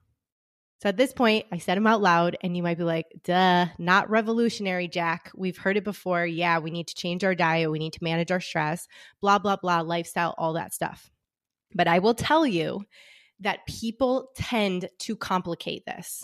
So 0.85 0.91
at 0.91 0.99
this 0.99 1.15
point, 1.15 1.47
I 1.51 1.57
said 1.57 1.79
them 1.79 1.87
out 1.87 2.03
loud, 2.03 2.37
and 2.43 2.55
you 2.55 2.63
might 2.63 2.77
be 2.77 2.85
like, 2.85 3.07
duh, 3.23 3.69
not 3.79 4.11
revolutionary, 4.11 4.87
Jack. 4.87 5.33
We've 5.35 5.57
heard 5.57 5.79
it 5.79 5.85
before. 5.85 6.27
Yeah, 6.27 6.59
we 6.59 6.71
need 6.71 6.89
to 6.89 6.95
change 6.95 7.25
our 7.25 7.35
diet. 7.35 7.71
We 7.71 7.79
need 7.79 7.95
to 7.95 8.05
manage 8.05 8.31
our 8.31 8.39
stress, 8.39 8.87
blah, 9.23 9.39
blah, 9.39 9.57
blah, 9.57 9.81
lifestyle, 9.81 10.35
all 10.37 10.53
that 10.53 10.75
stuff. 10.75 11.11
But 11.75 11.89
I 11.89 12.01
will 12.01 12.13
tell 12.13 12.47
you 12.47 12.85
that 13.41 13.65
people 13.67 14.29
tend 14.37 14.91
to 14.99 15.17
complicate 15.17 15.87
this. 15.87 16.23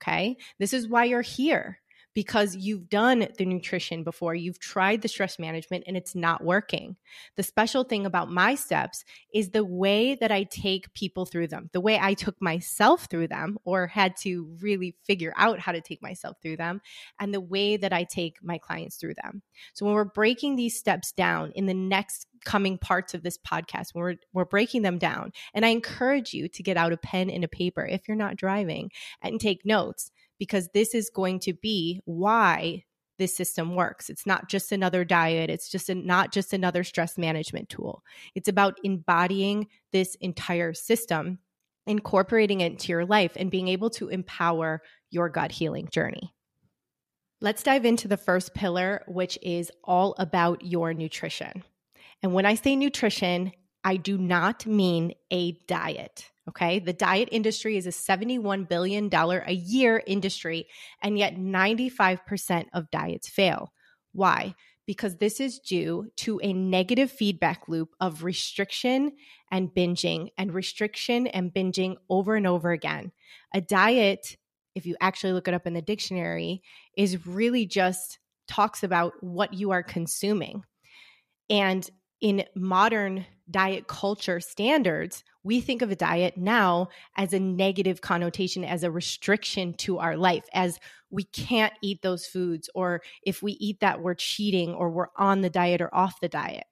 Okay. 0.00 0.36
This 0.60 0.72
is 0.72 0.86
why 0.86 1.06
you're 1.06 1.20
here 1.20 1.79
because 2.14 2.56
you've 2.56 2.88
done 2.88 3.28
the 3.38 3.44
nutrition 3.44 4.02
before, 4.02 4.34
you've 4.34 4.58
tried 4.58 5.02
the 5.02 5.08
stress 5.08 5.38
management 5.38 5.84
and 5.86 5.96
it's 5.96 6.14
not 6.14 6.44
working. 6.44 6.96
The 7.36 7.42
special 7.42 7.84
thing 7.84 8.06
about 8.06 8.30
my 8.30 8.54
steps 8.54 9.04
is 9.32 9.50
the 9.50 9.64
way 9.64 10.16
that 10.16 10.32
I 10.32 10.44
take 10.44 10.92
people 10.94 11.26
through 11.26 11.48
them, 11.48 11.70
the 11.72 11.80
way 11.80 11.98
I 12.00 12.14
took 12.14 12.40
myself 12.40 13.06
through 13.10 13.28
them 13.28 13.58
or 13.64 13.86
had 13.86 14.16
to 14.18 14.56
really 14.60 14.96
figure 15.04 15.32
out 15.36 15.60
how 15.60 15.72
to 15.72 15.80
take 15.80 16.02
myself 16.02 16.36
through 16.42 16.56
them, 16.56 16.80
and 17.18 17.32
the 17.32 17.40
way 17.40 17.76
that 17.76 17.92
I 17.92 18.04
take 18.04 18.42
my 18.42 18.58
clients 18.58 18.96
through 18.96 19.14
them. 19.14 19.42
So 19.72 19.86
when 19.86 19.94
we're 19.94 20.04
breaking 20.04 20.56
these 20.56 20.78
steps 20.78 21.12
down 21.12 21.52
in 21.54 21.66
the 21.66 21.74
next 21.74 22.26
coming 22.44 22.78
parts 22.78 23.12
of 23.14 23.22
this 23.22 23.38
podcast 23.38 23.88
we're 23.94 24.14
we're 24.32 24.44
breaking 24.46 24.80
them 24.80 24.98
down 24.98 25.30
and 25.52 25.66
i 25.66 25.68
encourage 25.68 26.32
you 26.32 26.48
to 26.48 26.62
get 26.62 26.76
out 26.76 26.92
a 26.92 26.96
pen 26.96 27.28
and 27.28 27.44
a 27.44 27.48
paper 27.48 27.84
if 27.84 28.08
you're 28.08 28.16
not 28.16 28.36
driving 28.36 28.90
and 29.22 29.40
take 29.40 29.66
notes 29.66 30.10
because 30.40 30.68
this 30.74 30.94
is 30.94 31.10
going 31.10 31.38
to 31.38 31.52
be 31.52 32.00
why 32.06 32.82
this 33.18 33.36
system 33.36 33.76
works. 33.76 34.08
It's 34.08 34.26
not 34.26 34.48
just 34.48 34.72
another 34.72 35.04
diet, 35.04 35.50
it's 35.50 35.68
just 35.68 35.90
a, 35.90 35.94
not 35.94 36.32
just 36.32 36.52
another 36.52 36.82
stress 36.82 37.16
management 37.18 37.68
tool. 37.68 38.02
It's 38.34 38.48
about 38.48 38.80
embodying 38.82 39.68
this 39.92 40.16
entire 40.16 40.72
system, 40.72 41.38
incorporating 41.86 42.62
it 42.62 42.72
into 42.72 42.88
your 42.88 43.04
life, 43.04 43.32
and 43.36 43.50
being 43.50 43.68
able 43.68 43.90
to 43.90 44.08
empower 44.08 44.80
your 45.10 45.28
gut 45.28 45.52
healing 45.52 45.88
journey. 45.92 46.32
Let's 47.42 47.62
dive 47.62 47.84
into 47.84 48.08
the 48.08 48.16
first 48.16 48.54
pillar, 48.54 49.04
which 49.06 49.38
is 49.42 49.70
all 49.84 50.14
about 50.18 50.64
your 50.64 50.94
nutrition. 50.94 51.62
And 52.22 52.32
when 52.32 52.46
I 52.46 52.54
say 52.54 52.74
nutrition, 52.74 53.52
I 53.84 53.96
do 53.96 54.16
not 54.16 54.66
mean 54.66 55.12
a 55.30 55.52
diet. 55.66 56.30
Okay. 56.50 56.80
The 56.80 56.92
diet 56.92 57.28
industry 57.30 57.76
is 57.76 57.86
a 57.86 57.90
$71 57.90 58.68
billion 58.68 59.08
a 59.14 59.52
year 59.52 60.02
industry, 60.04 60.66
and 61.00 61.16
yet 61.16 61.36
95% 61.36 62.66
of 62.72 62.90
diets 62.90 63.28
fail. 63.28 63.72
Why? 64.12 64.56
Because 64.84 65.18
this 65.18 65.38
is 65.38 65.60
due 65.60 66.10
to 66.16 66.40
a 66.42 66.52
negative 66.52 67.12
feedback 67.12 67.68
loop 67.68 67.90
of 68.00 68.24
restriction 68.24 69.12
and 69.52 69.68
binging, 69.68 70.30
and 70.36 70.52
restriction 70.52 71.28
and 71.28 71.54
binging 71.54 71.94
over 72.08 72.34
and 72.34 72.48
over 72.48 72.72
again. 72.72 73.12
A 73.54 73.60
diet, 73.60 74.36
if 74.74 74.86
you 74.86 74.96
actually 75.00 75.34
look 75.34 75.46
it 75.46 75.54
up 75.54 75.68
in 75.68 75.74
the 75.74 75.82
dictionary, 75.82 76.62
is 76.96 77.28
really 77.28 77.64
just 77.64 78.18
talks 78.48 78.82
about 78.82 79.12
what 79.22 79.54
you 79.54 79.70
are 79.70 79.84
consuming. 79.84 80.64
And 81.48 81.88
in 82.20 82.44
modern 82.56 83.24
diet 83.48 83.86
culture 83.86 84.40
standards, 84.40 85.22
we 85.42 85.60
think 85.60 85.82
of 85.82 85.90
a 85.90 85.96
diet 85.96 86.36
now 86.36 86.88
as 87.16 87.32
a 87.32 87.40
negative 87.40 88.00
connotation, 88.00 88.64
as 88.64 88.82
a 88.82 88.90
restriction 88.90 89.74
to 89.74 89.98
our 89.98 90.16
life, 90.16 90.44
as 90.52 90.78
we 91.10 91.24
can't 91.24 91.72
eat 91.82 92.02
those 92.02 92.26
foods, 92.26 92.68
or 92.74 93.02
if 93.22 93.42
we 93.42 93.52
eat 93.52 93.80
that, 93.80 94.02
we're 94.02 94.14
cheating, 94.14 94.74
or 94.74 94.90
we're 94.90 95.08
on 95.16 95.40
the 95.40 95.50
diet 95.50 95.80
or 95.80 95.94
off 95.94 96.20
the 96.20 96.28
diet. 96.28 96.66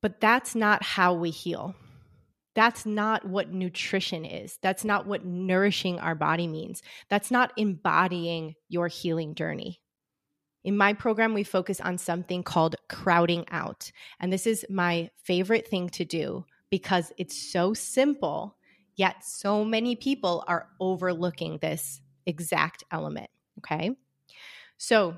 But 0.00 0.20
that's 0.20 0.54
not 0.54 0.82
how 0.82 1.14
we 1.14 1.30
heal. 1.30 1.74
That's 2.54 2.86
not 2.86 3.24
what 3.24 3.52
nutrition 3.52 4.24
is. 4.24 4.58
That's 4.62 4.84
not 4.84 5.06
what 5.06 5.24
nourishing 5.24 5.98
our 6.00 6.14
body 6.14 6.46
means. 6.46 6.82
That's 7.08 7.30
not 7.30 7.52
embodying 7.56 8.54
your 8.68 8.88
healing 8.88 9.34
journey. 9.34 9.80
In 10.64 10.76
my 10.76 10.92
program, 10.92 11.34
we 11.34 11.44
focus 11.44 11.80
on 11.80 11.98
something 11.98 12.42
called 12.42 12.76
crowding 12.88 13.44
out. 13.50 13.92
And 14.20 14.32
this 14.32 14.46
is 14.46 14.66
my 14.68 15.10
favorite 15.22 15.68
thing 15.68 15.88
to 15.90 16.04
do 16.04 16.44
because 16.70 17.12
it's 17.16 17.36
so 17.36 17.74
simple, 17.74 18.56
yet 18.96 19.24
so 19.24 19.64
many 19.64 19.96
people 19.96 20.44
are 20.46 20.68
overlooking 20.80 21.58
this 21.58 22.00
exact 22.26 22.84
element. 22.90 23.30
Okay. 23.58 23.96
So, 24.76 25.16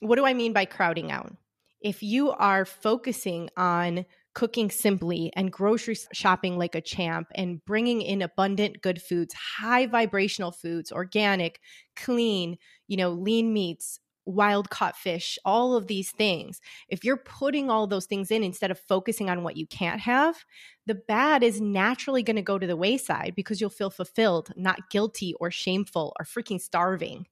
what 0.00 0.16
do 0.16 0.26
I 0.26 0.34
mean 0.34 0.52
by 0.52 0.64
crowding 0.64 1.10
out? 1.10 1.34
If 1.80 2.02
you 2.02 2.30
are 2.30 2.64
focusing 2.64 3.48
on 3.56 4.04
cooking 4.34 4.70
simply 4.70 5.32
and 5.34 5.52
grocery 5.52 5.96
shopping 6.12 6.56
like 6.56 6.74
a 6.74 6.80
champ 6.80 7.28
and 7.34 7.64
bringing 7.64 8.00
in 8.00 8.22
abundant 8.22 8.80
good 8.80 9.02
foods, 9.02 9.34
high 9.34 9.86
vibrational 9.86 10.52
foods, 10.52 10.92
organic, 10.92 11.60
clean, 11.96 12.56
you 12.86 12.96
know, 12.96 13.10
lean 13.10 13.52
meats, 13.52 13.98
wild 14.30 14.70
caught 14.70 14.96
fish, 14.96 15.38
all 15.44 15.74
of 15.74 15.86
these 15.86 16.10
things. 16.10 16.60
If 16.88 17.04
you're 17.04 17.16
putting 17.16 17.68
all 17.68 17.86
those 17.86 18.06
things 18.06 18.30
in 18.30 18.42
instead 18.42 18.70
of 18.70 18.78
focusing 18.78 19.28
on 19.28 19.42
what 19.42 19.56
you 19.56 19.66
can't 19.66 20.00
have, 20.00 20.44
the 20.86 20.94
bad 20.94 21.42
is 21.42 21.60
naturally 21.60 22.22
going 22.22 22.36
to 22.36 22.42
go 22.42 22.58
to 22.58 22.66
the 22.66 22.76
wayside 22.76 23.34
because 23.36 23.60
you'll 23.60 23.70
feel 23.70 23.90
fulfilled, 23.90 24.52
not 24.56 24.90
guilty 24.90 25.34
or 25.40 25.50
shameful 25.50 26.14
or 26.18 26.24
freaking 26.24 26.60
starving, 26.60 27.26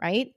right? 0.00 0.34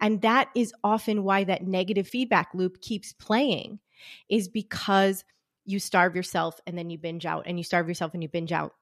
And 0.00 0.22
that 0.22 0.48
is 0.54 0.72
often 0.84 1.24
why 1.24 1.44
that 1.44 1.66
negative 1.66 2.08
feedback 2.08 2.50
loop 2.54 2.80
keeps 2.80 3.12
playing, 3.12 3.80
is 4.28 4.48
because 4.48 5.24
you 5.64 5.78
starve 5.78 6.14
yourself 6.14 6.60
and 6.66 6.76
then 6.76 6.90
you 6.90 6.98
binge 6.98 7.26
out, 7.26 7.44
and 7.46 7.58
you 7.58 7.64
starve 7.64 7.88
yourself 7.88 8.14
and 8.14 8.22
you 8.22 8.28
binge 8.28 8.52
out 8.52 8.74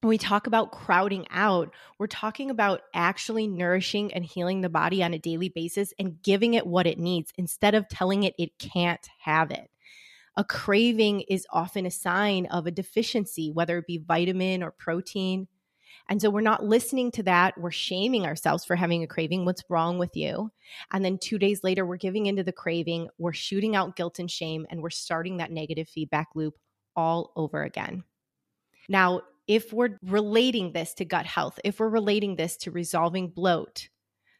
when 0.00 0.08
we 0.08 0.18
talk 0.18 0.46
about 0.46 0.72
crowding 0.72 1.26
out, 1.30 1.72
we're 1.98 2.06
talking 2.06 2.50
about 2.50 2.80
actually 2.94 3.46
nourishing 3.46 4.12
and 4.14 4.24
healing 4.24 4.62
the 4.62 4.70
body 4.70 5.02
on 5.02 5.12
a 5.12 5.18
daily 5.18 5.50
basis 5.50 5.92
and 5.98 6.22
giving 6.22 6.54
it 6.54 6.66
what 6.66 6.86
it 6.86 6.98
needs 6.98 7.32
instead 7.36 7.74
of 7.74 7.88
telling 7.88 8.22
it 8.22 8.34
it 8.38 8.58
can't 8.58 9.06
have 9.18 9.50
it. 9.50 9.70
A 10.36 10.44
craving 10.44 11.22
is 11.22 11.46
often 11.50 11.84
a 11.84 11.90
sign 11.90 12.46
of 12.46 12.66
a 12.66 12.70
deficiency, 12.70 13.50
whether 13.50 13.76
it 13.78 13.86
be 13.86 13.98
vitamin 13.98 14.62
or 14.62 14.70
protein. 14.70 15.48
And 16.08 16.22
so 16.22 16.30
we're 16.30 16.40
not 16.40 16.64
listening 16.64 17.10
to 17.12 17.22
that. 17.24 17.60
We're 17.60 17.70
shaming 17.70 18.24
ourselves 18.24 18.64
for 18.64 18.76
having 18.76 19.02
a 19.02 19.06
craving. 19.06 19.44
What's 19.44 19.64
wrong 19.68 19.98
with 19.98 20.16
you? 20.16 20.50
And 20.92 21.04
then 21.04 21.18
two 21.18 21.38
days 21.38 21.62
later, 21.62 21.84
we're 21.84 21.96
giving 21.98 22.24
into 22.24 22.42
the 22.42 22.52
craving. 22.52 23.08
We're 23.18 23.34
shooting 23.34 23.76
out 23.76 23.96
guilt 23.96 24.18
and 24.18 24.30
shame, 24.30 24.66
and 24.70 24.82
we're 24.82 24.90
starting 24.90 25.36
that 25.36 25.50
negative 25.50 25.88
feedback 25.88 26.28
loop 26.34 26.54
all 26.96 27.32
over 27.36 27.62
again. 27.62 28.04
Now, 28.88 29.20
if 29.50 29.72
we're 29.72 29.98
relating 30.04 30.70
this 30.70 30.94
to 30.94 31.04
gut 31.04 31.26
health, 31.26 31.58
if 31.64 31.80
we're 31.80 31.88
relating 31.88 32.36
this 32.36 32.56
to 32.56 32.70
resolving 32.70 33.26
bloat, 33.26 33.88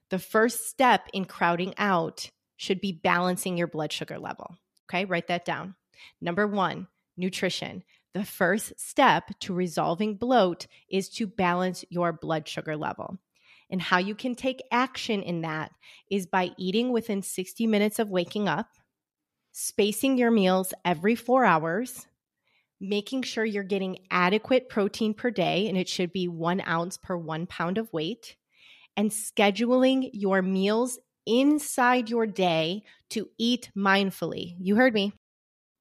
the 0.09 0.21
first 0.21 0.69
step 0.71 1.09
in 1.13 1.25
crowding 1.25 1.75
out 1.79 2.31
should 2.57 2.81
be 2.81 2.93
balancing 2.93 3.59
your 3.59 3.67
blood 3.67 3.93
sugar 3.93 4.21
level. 4.21 4.55
Okay, 4.89 5.07
write 5.07 5.27
that 5.27 5.45
down. 5.45 5.75
Number 6.21 6.47
one, 6.47 6.87
nutrition. 7.17 7.83
The 8.15 8.25
first 8.25 8.73
step 8.79 9.25
to 9.41 9.53
resolving 9.53 10.15
bloat 10.15 10.69
is 10.89 11.09
to 11.17 11.27
balance 11.27 11.85
your 11.91 12.13
blood 12.13 12.47
sugar 12.47 12.77
level. 12.77 13.19
And 13.69 13.83
how 13.83 13.99
you 13.99 14.15
can 14.15 14.37
take 14.37 14.63
action 14.71 15.25
in 15.25 15.41
that 15.41 15.73
is 16.09 16.27
by 16.27 16.51
eating 16.57 16.93
within 16.93 17.23
60 17.23 17.67
minutes 17.67 17.99
of 17.99 18.11
waking 18.11 18.47
up, 18.47 18.69
spacing 19.51 20.19
your 20.19 20.31
meals 20.31 20.73
every 20.85 21.17
four 21.17 21.45
hours, 21.45 22.07
making 22.81 23.23
sure 23.23 23.45
you're 23.45 23.63
getting 23.63 23.99
adequate 24.11 24.69
protein 24.69 25.15
per 25.15 25.31
day, 25.31 25.69
and 25.69 25.77
it 25.77 25.89
should 25.89 26.13
be 26.13 26.29
one 26.29 26.63
ounce 26.67 26.97
per 26.97 27.17
one 27.17 27.47
pound 27.47 27.79
of 27.79 27.93
weight, 27.93 28.37
and 28.97 29.11
scheduling 29.11 30.11
your 30.13 30.43
meals 30.43 30.99
inside 31.27 32.09
your 32.09 32.27
day 32.27 32.83
to 33.11 33.29
eat 33.39 33.71
mindfully. 33.77 34.55
You 34.59 34.77
heard 34.77 34.95
me. 34.95 35.13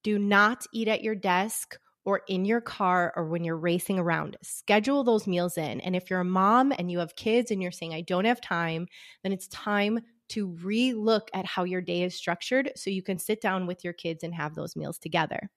Do 0.04 0.20
not 0.20 0.66
eat 0.74 0.88
at 0.88 1.04
your 1.04 1.16
desk 1.16 1.78
or 2.06 2.22
in 2.28 2.46
your 2.46 2.62
car 2.62 3.14
or 3.16 3.26
when 3.26 3.44
you're 3.44 3.58
racing 3.58 4.00
around. 4.00 4.38
Schedule 4.42 5.04
those 5.04 5.28
meals 5.28 5.58
in. 5.58 5.82
And 5.82 5.96
if 5.96 6.10
you're 6.10 6.22
a 6.22 6.26
mom 6.26 6.72
and 6.78 6.90
you 6.90 7.00
have 7.00 7.16
kids 7.16 7.52
and 7.52 7.62
you're 7.62 7.72
saying, 7.72 7.94
I 7.94 8.02
don't 8.02 8.26
have 8.26 8.42
time, 8.42 8.88
then 9.24 9.32
it's 9.32 9.48
time 9.50 10.00
to 10.30 10.48
re 10.48 10.94
look 10.94 11.30
at 11.34 11.46
how 11.46 11.64
your 11.64 11.82
day 11.82 12.04
is 12.04 12.16
structured 12.16 12.72
so 12.76 12.90
you 12.90 13.04
can 13.04 13.18
sit 13.18 13.42
down 13.42 13.68
with 13.68 13.84
your 13.84 13.94
kids 13.94 14.24
and 14.24 14.34
have 14.34 14.56
those 14.56 14.76
meals 14.76 14.98
together. 14.98 15.50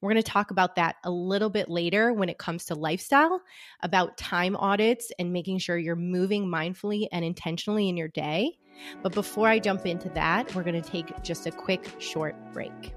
We're 0.00 0.12
going 0.12 0.22
to 0.22 0.30
talk 0.30 0.50
about 0.50 0.76
that 0.76 0.96
a 1.04 1.10
little 1.10 1.50
bit 1.50 1.68
later 1.68 2.12
when 2.12 2.28
it 2.28 2.38
comes 2.38 2.66
to 2.66 2.74
lifestyle, 2.74 3.42
about 3.82 4.16
time 4.16 4.56
audits 4.56 5.10
and 5.18 5.32
making 5.32 5.58
sure 5.58 5.76
you're 5.76 5.96
moving 5.96 6.46
mindfully 6.46 7.08
and 7.12 7.24
intentionally 7.24 7.88
in 7.88 7.96
your 7.96 8.08
day. 8.08 8.58
But 9.02 9.12
before 9.12 9.48
I 9.48 9.58
jump 9.58 9.86
into 9.86 10.08
that, 10.10 10.54
we're 10.54 10.62
going 10.62 10.80
to 10.80 10.88
take 10.88 11.22
just 11.22 11.46
a 11.46 11.50
quick 11.50 11.88
short 11.98 12.36
break. 12.52 12.94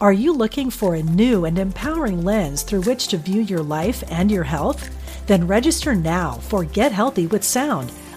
Are 0.00 0.14
you 0.14 0.32
looking 0.32 0.70
for 0.70 0.94
a 0.94 1.02
new 1.02 1.44
and 1.44 1.58
empowering 1.58 2.24
lens 2.24 2.62
through 2.62 2.82
which 2.82 3.08
to 3.08 3.18
view 3.18 3.42
your 3.42 3.62
life 3.62 4.02
and 4.10 4.30
your 4.30 4.44
health? 4.44 4.88
Then 5.26 5.46
register 5.46 5.94
now 5.94 6.32
for 6.32 6.64
Get 6.64 6.90
Healthy 6.90 7.26
with 7.26 7.44
Sound 7.44 7.92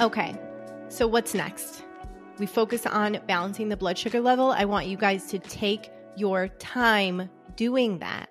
Okay, 0.00 0.34
so 0.88 1.06
what's 1.06 1.34
next? 1.34 1.84
We 2.38 2.46
focus 2.46 2.86
on 2.86 3.20
balancing 3.28 3.68
the 3.68 3.76
blood 3.76 3.98
sugar 3.98 4.22
level. 4.22 4.50
I 4.50 4.64
want 4.64 4.86
you 4.86 4.96
guys 4.96 5.26
to 5.26 5.38
take 5.38 5.90
your 6.16 6.48
time 6.48 7.28
doing 7.54 7.98
that. 7.98 8.30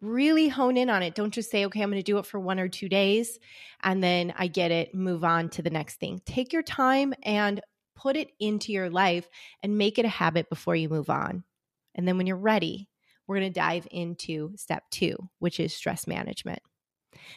Really 0.00 0.48
hone 0.48 0.78
in 0.78 0.88
on 0.88 1.02
it. 1.02 1.14
Don't 1.14 1.34
just 1.34 1.50
say, 1.50 1.66
okay, 1.66 1.82
I'm 1.82 1.90
going 1.90 2.00
to 2.00 2.02
do 2.02 2.16
it 2.16 2.24
for 2.24 2.40
one 2.40 2.58
or 2.58 2.68
two 2.68 2.88
days 2.88 3.38
and 3.82 4.02
then 4.02 4.32
I 4.38 4.46
get 4.46 4.70
it, 4.70 4.94
move 4.94 5.24
on 5.24 5.50
to 5.50 5.62
the 5.62 5.68
next 5.68 5.96
thing. 6.00 6.22
Take 6.24 6.54
your 6.54 6.62
time 6.62 7.12
and 7.22 7.60
put 7.94 8.16
it 8.16 8.30
into 8.40 8.72
your 8.72 8.88
life 8.88 9.28
and 9.62 9.76
make 9.76 9.98
it 9.98 10.06
a 10.06 10.08
habit 10.08 10.48
before 10.48 10.74
you 10.74 10.88
move 10.88 11.10
on. 11.10 11.44
And 11.96 12.08
then 12.08 12.16
when 12.16 12.26
you're 12.26 12.36
ready, 12.38 12.88
we're 13.26 13.38
going 13.38 13.52
to 13.52 13.60
dive 13.60 13.86
into 13.90 14.52
step 14.56 14.84
two, 14.90 15.18
which 15.38 15.60
is 15.60 15.74
stress 15.74 16.06
management. 16.06 16.62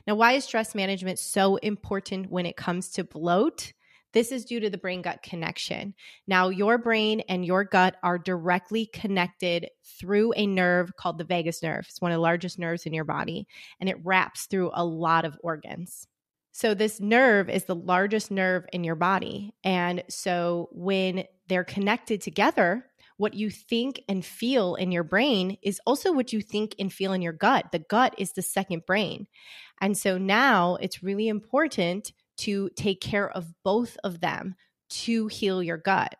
Now, 0.08 0.16
why 0.16 0.34
is 0.34 0.44
stress 0.44 0.76
management 0.76 1.20
so 1.20 1.58
important 1.58 2.30
when 2.30 2.46
it 2.46 2.58
comes 2.58 2.90
to 2.92 3.04
bloat? 3.04 3.74
This 4.14 4.32
is 4.32 4.46
due 4.46 4.60
to 4.60 4.70
the 4.70 4.78
brain 4.78 5.02
gut 5.02 5.24
connection. 5.24 5.94
Now, 6.28 6.50
your 6.50 6.78
brain 6.78 7.22
and 7.30 7.46
your 7.46 7.64
gut 7.64 7.96
are 8.04 8.18
directly 8.18 8.88
connected 8.88 9.70
through 10.00 10.34
a 10.34 10.46
nerve 10.46 10.96
called 10.98 11.18
the 11.18 11.24
vagus 11.24 11.64
nerve. 11.64 11.86
It's 11.88 12.02
one 12.02 12.12
of 12.12 12.18
the 12.18 12.22
largest 12.22 12.60
nerves 12.60 12.86
in 12.86 12.94
your 12.94 13.06
body, 13.06 13.48
and 13.80 13.90
it 13.90 14.04
wraps 14.04 14.48
through 14.48 14.72
a 14.74 14.84
lot 14.84 15.24
of 15.24 15.38
organs. 15.42 16.08
So, 16.52 16.74
this 16.74 17.00
nerve 17.00 17.50
is 17.50 17.64
the 17.64 17.76
largest 17.76 18.32
nerve 18.32 18.66
in 18.74 18.84
your 18.84 18.96
body. 18.96 19.54
And 19.64 20.04
so, 20.10 20.68
when 20.74 21.24
they're 21.48 21.64
connected 21.64 22.22
together, 22.22 22.86
what 23.22 23.36
you 23.36 23.52
think 23.52 24.02
and 24.10 24.26
feel 24.26 24.74
in 24.74 24.92
your 24.92 25.04
brain 25.04 25.56
is 25.62 25.80
also 25.86 26.12
what 26.12 26.34
you 26.34 26.42
think 26.42 26.74
and 26.80 26.92
feel 26.92 27.14
in 27.14 27.22
your 27.22 27.32
gut. 27.32 27.68
The 27.72 27.78
gut 27.78 28.16
is 28.18 28.32
the 28.32 28.42
second 28.42 28.84
brain. 28.88 29.28
And 29.80 29.96
so 29.96 30.18
now 30.18 30.78
it's 30.82 31.04
really 31.04 31.28
important 31.28 32.14
to 32.38 32.72
take 32.76 33.00
care 33.00 33.30
of 33.30 33.54
both 33.64 33.96
of 34.04 34.22
them 34.22 34.56
to 34.90 35.28
heal 35.28 35.62
your 35.62 35.78
gut. 35.78 36.16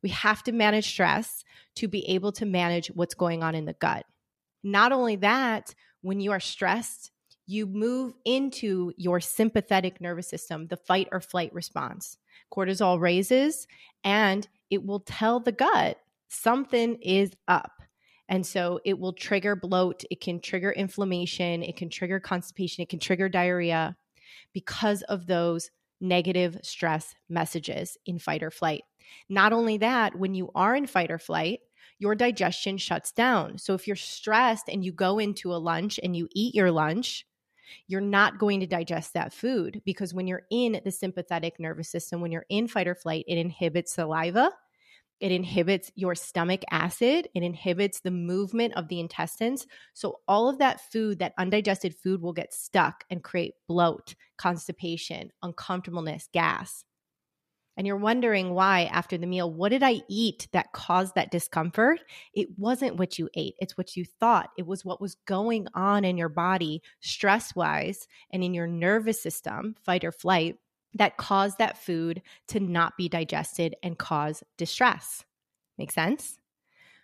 We 0.00 0.10
have 0.10 0.44
to 0.44 0.52
manage 0.52 0.88
stress 0.88 1.42
to 1.74 1.88
be 1.88 2.08
able 2.08 2.30
to 2.30 2.46
manage 2.46 2.86
what's 2.94 3.14
going 3.14 3.42
on 3.42 3.56
in 3.56 3.64
the 3.64 3.72
gut. 3.72 4.06
Not 4.62 4.92
only 4.92 5.16
that, 5.16 5.74
when 6.02 6.20
you 6.20 6.30
are 6.30 6.38
stressed, 6.38 7.10
you 7.48 7.66
move 7.66 8.14
into 8.24 8.92
your 8.96 9.18
sympathetic 9.18 10.00
nervous 10.00 10.28
system, 10.28 10.68
the 10.68 10.76
fight 10.76 11.08
or 11.10 11.20
flight 11.20 11.52
response. 11.52 12.16
Cortisol 12.54 13.00
raises 13.00 13.66
and 14.04 14.46
it 14.70 14.86
will 14.86 15.00
tell 15.00 15.40
the 15.40 15.50
gut 15.50 15.98
something 16.28 16.96
is 17.02 17.32
up. 17.46 17.72
And 18.28 18.44
so 18.46 18.78
it 18.84 18.98
will 18.98 19.14
trigger 19.14 19.56
bloat, 19.56 20.04
it 20.10 20.20
can 20.20 20.40
trigger 20.40 20.70
inflammation, 20.70 21.62
it 21.62 21.76
can 21.76 21.88
trigger 21.88 22.20
constipation, 22.20 22.82
it 22.82 22.90
can 22.90 22.98
trigger 22.98 23.28
diarrhea 23.28 23.96
because 24.52 25.02
of 25.02 25.26
those 25.26 25.70
negative 26.00 26.58
stress 26.62 27.14
messages 27.28 27.96
in 28.04 28.18
fight 28.18 28.42
or 28.42 28.50
flight. 28.50 28.82
Not 29.28 29.54
only 29.54 29.78
that, 29.78 30.14
when 30.14 30.34
you 30.34 30.50
are 30.54 30.76
in 30.76 30.86
fight 30.86 31.10
or 31.10 31.18
flight, 31.18 31.60
your 31.98 32.14
digestion 32.14 32.76
shuts 32.76 33.12
down. 33.12 33.58
So 33.58 33.74
if 33.74 33.86
you're 33.86 33.96
stressed 33.96 34.68
and 34.68 34.84
you 34.84 34.92
go 34.92 35.18
into 35.18 35.52
a 35.52 35.56
lunch 35.56 35.98
and 36.02 36.14
you 36.14 36.28
eat 36.32 36.54
your 36.54 36.70
lunch, 36.70 37.26
you're 37.86 38.00
not 38.00 38.38
going 38.38 38.60
to 38.60 38.66
digest 38.66 39.14
that 39.14 39.32
food 39.32 39.82
because 39.84 40.14
when 40.14 40.26
you're 40.26 40.46
in 40.50 40.80
the 40.84 40.92
sympathetic 40.92 41.58
nervous 41.58 41.88
system, 41.88 42.20
when 42.20 42.30
you're 42.30 42.46
in 42.48 42.68
fight 42.68 42.86
or 42.86 42.94
flight, 42.94 43.24
it 43.26 43.38
inhibits 43.38 43.94
saliva 43.94 44.52
it 45.20 45.32
inhibits 45.32 45.90
your 45.94 46.14
stomach 46.14 46.62
acid. 46.70 47.28
It 47.34 47.42
inhibits 47.42 48.00
the 48.00 48.10
movement 48.10 48.74
of 48.74 48.88
the 48.88 49.00
intestines. 49.00 49.66
So, 49.94 50.20
all 50.28 50.48
of 50.48 50.58
that 50.58 50.80
food, 50.92 51.18
that 51.18 51.34
undigested 51.38 51.94
food, 51.94 52.22
will 52.22 52.32
get 52.32 52.54
stuck 52.54 53.04
and 53.10 53.22
create 53.22 53.54
bloat, 53.66 54.14
constipation, 54.36 55.30
uncomfortableness, 55.42 56.28
gas. 56.32 56.84
And 57.76 57.86
you're 57.86 57.96
wondering 57.96 58.54
why, 58.54 58.84
after 58.92 59.16
the 59.16 59.26
meal, 59.26 59.52
what 59.52 59.68
did 59.68 59.84
I 59.84 60.00
eat 60.08 60.48
that 60.52 60.72
caused 60.72 61.14
that 61.14 61.30
discomfort? 61.30 62.00
It 62.34 62.48
wasn't 62.56 62.96
what 62.96 63.20
you 63.20 63.28
ate, 63.34 63.54
it's 63.60 63.78
what 63.78 63.96
you 63.96 64.04
thought. 64.04 64.50
It 64.58 64.66
was 64.66 64.84
what 64.84 65.00
was 65.00 65.16
going 65.26 65.68
on 65.74 66.04
in 66.04 66.16
your 66.16 66.28
body, 66.28 66.82
stress 67.00 67.54
wise, 67.54 68.08
and 68.32 68.42
in 68.42 68.52
your 68.52 68.66
nervous 68.66 69.22
system, 69.22 69.76
fight 69.84 70.04
or 70.04 70.10
flight 70.10 70.56
that 70.94 71.16
cause 71.16 71.56
that 71.56 71.78
food 71.78 72.22
to 72.48 72.60
not 72.60 72.96
be 72.96 73.08
digested 73.08 73.76
and 73.82 73.98
cause 73.98 74.42
distress. 74.56 75.24
Make 75.76 75.92
sense? 75.92 76.38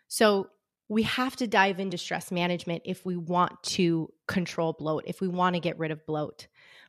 So, 0.08 0.48
we 0.88 1.02
have 1.04 1.34
to 1.36 1.46
dive 1.46 1.80
into 1.80 1.96
stress 1.96 2.30
management 2.30 2.82
if 2.84 3.06
we 3.06 3.16
want 3.16 3.62
to 3.62 4.12
control 4.28 4.74
bloat, 4.74 5.04
if 5.06 5.20
we 5.20 5.28
want 5.28 5.54
to 5.54 5.60
get 5.60 5.78
rid 5.78 5.90
of 5.90 6.04
bloat. 6.04 6.46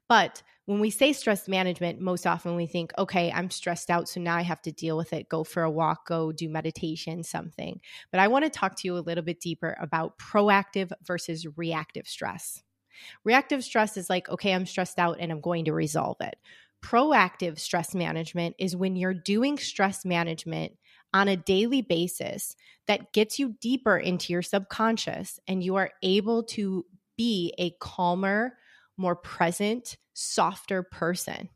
But 0.10 0.44
when 0.66 0.80
we 0.80 0.90
say 0.90 1.14
stress 1.14 1.48
management, 1.48 2.02
most 2.02 2.28
often 2.28 2.56
we 2.56 2.68
think, 2.68 2.92
okay, 2.98 3.32
I'm 3.32 3.50
stressed 3.50 3.90
out, 3.90 4.10
so 4.10 4.20
now 4.20 4.36
I 4.36 4.42
have 4.42 4.62
to 4.64 4.72
deal 4.72 4.98
with 4.98 5.14
it. 5.14 5.30
Go 5.30 5.44
for 5.44 5.64
a 5.64 5.72
walk, 5.72 6.08
go 6.08 6.32
do 6.32 6.50
meditation, 6.50 7.24
something. 7.24 7.80
But 8.12 8.20
I 8.20 8.28
want 8.28 8.46
to 8.46 8.50
talk 8.50 8.76
to 8.78 8.88
you 8.88 8.98
a 8.98 9.00
little 9.00 9.24
bit 9.24 9.40
deeper 9.40 9.78
about 9.80 10.18
proactive 10.18 10.92
versus 11.04 11.48
reactive 11.56 12.08
stress. 12.08 12.64
Reactive 13.24 13.64
stress 13.64 13.98
is 13.98 14.10
like, 14.10 14.28
okay, 14.30 14.54
I'm 14.54 14.66
stressed 14.66 15.00
out 15.00 15.18
and 15.20 15.32
I'm 15.32 15.42
going 15.42 15.66
to 15.66 15.74
resolve 15.74 16.18
it. 16.22 16.36
Proactive 16.86 17.58
stress 17.58 17.96
management 17.96 18.56
is 18.60 18.76
when 18.76 18.96
you're 18.96 19.16
doing 19.16 19.58
stress 19.58 20.06
management 20.06 20.74
on 21.16 21.28
a 21.28 21.36
daily 21.36 21.82
basis 21.82 22.56
that 22.86 23.12
gets 23.12 23.40
you 23.40 23.56
deeper 23.60 23.98
into 23.98 24.32
your 24.32 24.44
subconscious 24.44 25.40
and 25.48 25.64
you 25.64 25.78
are 25.78 25.90
able 26.04 26.44
to 26.44 26.86
be 27.18 27.54
a 27.58 27.72
calmer, 27.80 28.54
more 28.98 29.16
present, 29.16 29.98
softer 30.14 30.84
person. 30.84 31.50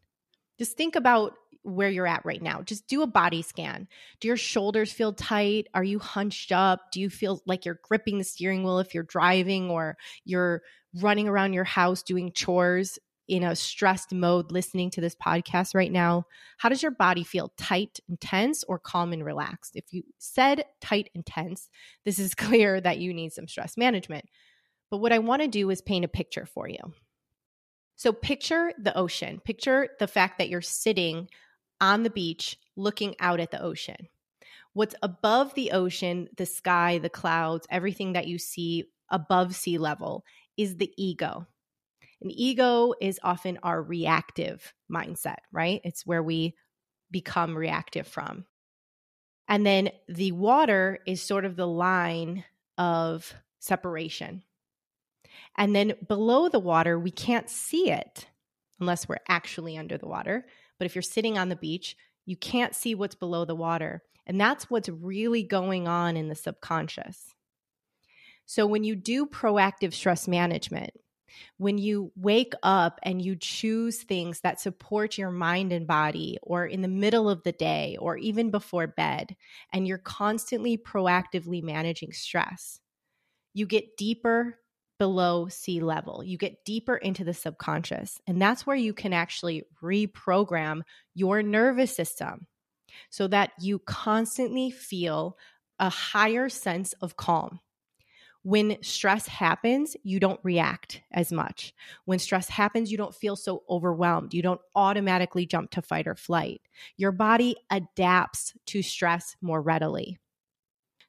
Just 0.58 0.76
think 0.76 0.96
about 0.96 1.34
where 1.62 1.90
you're 1.90 2.08
at 2.08 2.26
right 2.26 2.42
now. 2.42 2.64
Just 2.64 2.88
do 2.88 3.04
a 3.04 3.08
body 3.08 3.44
scan. 3.44 3.88
Do 4.22 4.28
your 4.28 4.38
shoulders 4.38 4.92
feel 4.92 5.14
tight? 5.14 5.68
Are 5.76 5.84
you 5.84 6.00
hunched 6.00 6.52
up? 6.52 6.92
Do 6.92 7.00
you 7.00 7.10
feel 7.10 7.44
like 7.46 7.66
you're 7.66 7.80
gripping 7.84 8.18
the 8.18 8.24
steering 8.24 8.64
wheel 8.64 8.80
if 8.80 8.96
you're 8.96 9.04
driving 9.04 9.70
or 9.70 9.96
you're 10.26 10.64
running 10.96 11.28
around 11.28 11.54
your 11.54 11.66
house 11.66 12.02
doing 12.02 12.32
chores? 12.32 12.98
In 13.30 13.44
a 13.44 13.56
stressed 13.56 14.12
mode 14.12 14.52
listening 14.52 14.90
to 14.92 15.02
this 15.02 15.16
podcast 15.16 15.76
right 15.76 15.92
now, 15.92 16.26
how 16.58 16.68
does 16.68 16.82
your 16.82 16.92
body 16.92 17.24
feel? 17.24 17.54
Tight 17.58 18.00
and 18.10 18.20
tense 18.20 18.64
or 18.66 18.80
calm 18.80 19.14
and 19.14 19.24
relaxed? 19.24 19.76
If 19.76 19.94
you 19.94 20.04
said 20.18 20.66
tight 20.82 21.10
and 21.16 21.26
tense, 21.26 21.70
this 22.04 22.20
is 22.20 22.36
clear 22.36 22.82
that 22.82 22.98
you 22.98 23.14
need 23.14 23.32
some 23.32 23.48
stress 23.48 23.78
management. 23.78 24.26
But 24.92 24.98
what 24.98 25.14
I 25.14 25.20
want 25.20 25.44
to 25.44 25.48
do 25.48 25.70
is 25.70 25.82
paint 25.82 26.06
a 26.06 26.10
picture 26.10 26.48
for 26.48 26.68
you. 26.68 26.80
So 27.96 28.12
picture 28.12 28.74
the 28.82 28.98
ocean. 28.98 29.40
Picture 29.44 29.90
the 30.00 30.08
fact 30.08 30.40
that 30.40 30.50
you're 30.50 30.62
sitting 30.62 31.30
on 31.80 32.04
the 32.04 32.10
beach 32.10 32.58
looking 32.76 33.16
out 33.20 33.40
at 33.40 33.52
the 33.52 33.62
ocean. 33.62 34.08
What's 34.74 34.96
above 35.04 35.54
the 35.54 35.72
ocean, 35.72 36.30
the 36.38 36.46
sky, 36.46 36.98
the 36.98 37.10
clouds, 37.10 37.68
everything 37.70 38.14
that 38.14 38.28
you 38.28 38.40
see 38.40 38.86
above 39.10 39.56
sea 39.56 39.78
level 39.78 40.24
is 40.58 40.78
the 40.78 40.92
ego. 40.98 41.48
An 42.22 42.32
ego 42.32 42.94
is 43.00 43.20
often 43.24 43.60
our 43.64 43.82
reactive 43.82 44.74
mindset, 44.92 45.38
right? 45.52 45.82
It's 45.84 46.06
where 46.06 46.24
we 46.24 46.56
become 47.12 47.56
reactive 47.58 48.08
from. 48.08 48.46
And 49.48 49.66
then 49.66 49.90
the 50.08 50.32
water 50.34 51.00
is 51.08 51.22
sort 51.22 51.46
of 51.46 51.56
the 51.56 51.68
line 51.68 52.44
of 52.78 53.34
separation. 53.60 54.44
And 55.58 55.76
then 55.76 55.94
below 56.08 56.50
the 56.50 56.60
water, 56.60 57.00
we 57.00 57.12
can't 57.12 57.50
see 57.50 57.90
it. 57.90 58.28
unless 58.80 59.08
we're 59.08 59.18
actually 59.28 59.78
under 59.78 59.98
the 59.98 60.08
water. 60.08 60.46
But 60.78 60.86
if 60.86 60.96
you're 60.96 61.02
sitting 61.02 61.38
on 61.38 61.50
the 61.50 61.56
beach, 61.56 61.96
you 62.26 62.38
can't 62.38 62.76
see 62.76 62.96
what's 62.96 63.16
below 63.16 63.46
the 63.46 63.56
water. 63.56 64.04
And 64.26 64.40
that's 64.40 64.70
what's 64.70 64.90
really 64.90 65.44
going 65.44 65.88
on 65.88 66.16
in 66.16 66.30
the 66.30 66.36
subconscious. 66.36 67.36
So 68.46 68.66
when 68.66 68.84
you 68.84 68.96
do 68.96 69.26
proactive 69.26 69.94
stress 69.94 70.28
management, 70.28 70.92
when 71.58 71.78
you 71.78 72.12
wake 72.16 72.54
up 72.64 73.00
and 73.04 73.22
you 73.22 73.36
choose 73.36 74.04
things 74.04 74.42
that 74.42 74.60
support 74.60 75.18
your 75.18 75.32
mind 75.32 75.72
and 75.72 75.88
body, 75.88 76.38
or 76.42 76.66
in 76.66 76.82
the 76.82 76.88
middle 76.88 77.30
of 77.30 77.44
the 77.44 77.52
day, 77.52 77.98
or 78.00 78.18
even 78.18 78.52
before 78.52 78.88
bed, 78.88 79.36
and 79.74 79.88
you're 79.88 79.98
constantly 79.98 80.78
proactively 80.78 81.64
managing 81.64 82.14
stress, 82.14 82.80
you 83.54 83.66
get 83.66 83.98
deeper 83.98 84.60
below 85.00 85.48
sea 85.48 85.80
level. 85.80 86.24
You 86.24 86.38
get 86.38 86.66
deeper 86.66 86.96
into 86.96 87.24
the 87.24 87.34
subconscious. 87.34 88.20
And 88.28 88.42
that's 88.42 88.68
where 88.68 88.76
you 88.76 88.94
can 88.94 89.14
actually 89.14 89.64
reprogram 89.82 90.82
your 91.16 91.42
nervous 91.42 91.96
system 91.96 92.48
so 93.10 93.28
that 93.28 93.52
you 93.60 93.80
constantly 93.80 94.70
feel 94.72 95.38
a 95.80 95.90
higher 95.90 96.50
sense 96.50 96.94
of 97.02 97.16
calm. 97.16 97.62
When 98.50 98.82
stress 98.82 99.28
happens, 99.28 99.96
you 100.02 100.20
don't 100.20 100.40
react 100.42 101.04
as 101.12 101.32
much. 101.32 101.72
When 102.06 102.18
stress 102.18 102.50
happens, 102.50 102.92
you 102.92 102.98
don't 102.98 103.14
feel 103.14 103.36
so 103.36 103.62
overwhelmed. 103.70 104.34
You 104.34 104.42
don't 104.42 104.60
automatically 104.74 105.46
jump 105.46 105.70
to 105.70 105.84
fight 105.84 106.08
or 106.08 106.16
flight. 106.16 106.60
Your 106.98 107.12
body 107.12 107.56
adapts 107.70 108.56
to 108.66 108.82
stress 108.82 109.36
more 109.40 109.62
readily. 109.62 110.18